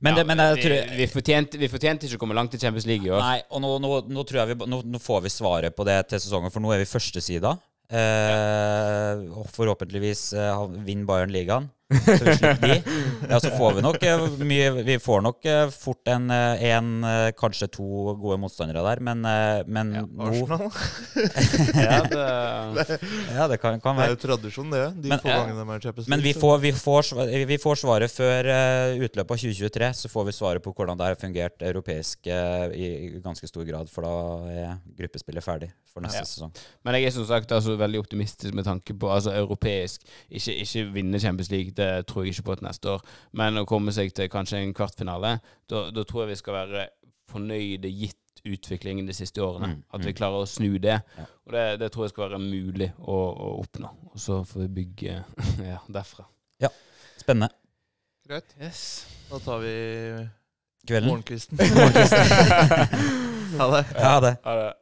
[0.00, 2.54] Men, ja, det, men jeg jeg, vi, vi, fortjente, vi fortjente ikke å komme langt
[2.54, 3.20] i Champions League i år.
[3.20, 6.52] Nei, og nå, nå, nå jeg vi, nå, får vi svaret på det til sesongen,
[6.52, 7.58] for nå er vi førstesida.
[7.90, 11.68] Eh, forhåpentligvis eh, vinner Bayern ligaen.
[11.86, 12.76] Så vi slipper de.
[13.30, 16.88] Ja, så får vi nok eh, mye Vi får nok eh, fort en, eh, en
[17.38, 17.86] kanskje to
[18.18, 19.22] gode motstandere der, men,
[19.70, 20.66] men ja, Arsenal.
[21.86, 22.98] Ja, det,
[23.36, 24.82] Ja, det kan, kan Det er jo tradisjon, det.
[25.04, 25.38] De Men- få Ja.
[25.44, 27.12] gangene de er Champions Men vi får, vi, får,
[27.46, 28.50] vi får svaret før
[29.06, 29.92] utløpet av 2023.
[30.02, 33.90] Så får vi svaret på hvordan det har fungert europeisk i, i ganske stor grad.
[33.92, 34.14] For da
[34.50, 36.24] er gruppespillet ferdig for neste Ja.
[36.28, 36.52] sesong.
[36.84, 40.02] men jeg er som sagt altså, veldig optimistisk med tanke på altså, europeisk.
[40.30, 43.08] Ikke, ikke vinne Champions League, det tror jeg ikke på til neste år.
[43.38, 45.38] Men å komme seg til kanskje en kvartfinale,
[45.70, 46.86] da, da tror jeg vi skal være
[47.30, 49.72] fornøyde gitt utviklingen de siste årene.
[49.74, 50.18] Mm, At vi mm.
[50.20, 51.00] klarer å snu det.
[51.18, 51.26] Ja.
[51.46, 53.90] Og det, det tror jeg skal være mulig å, å oppnå.
[54.12, 55.20] Og så får vi bygge
[55.72, 56.28] ja, derfra.
[57.16, 57.48] Spennende.
[58.28, 58.54] Greit.
[58.60, 59.06] Yes.
[59.30, 59.74] Da tar vi
[60.86, 61.08] Kvelden.
[61.08, 61.58] morgenkvisten.
[63.58, 63.84] ha det.
[63.96, 64.36] Ja, det.
[64.44, 64.72] Ha det.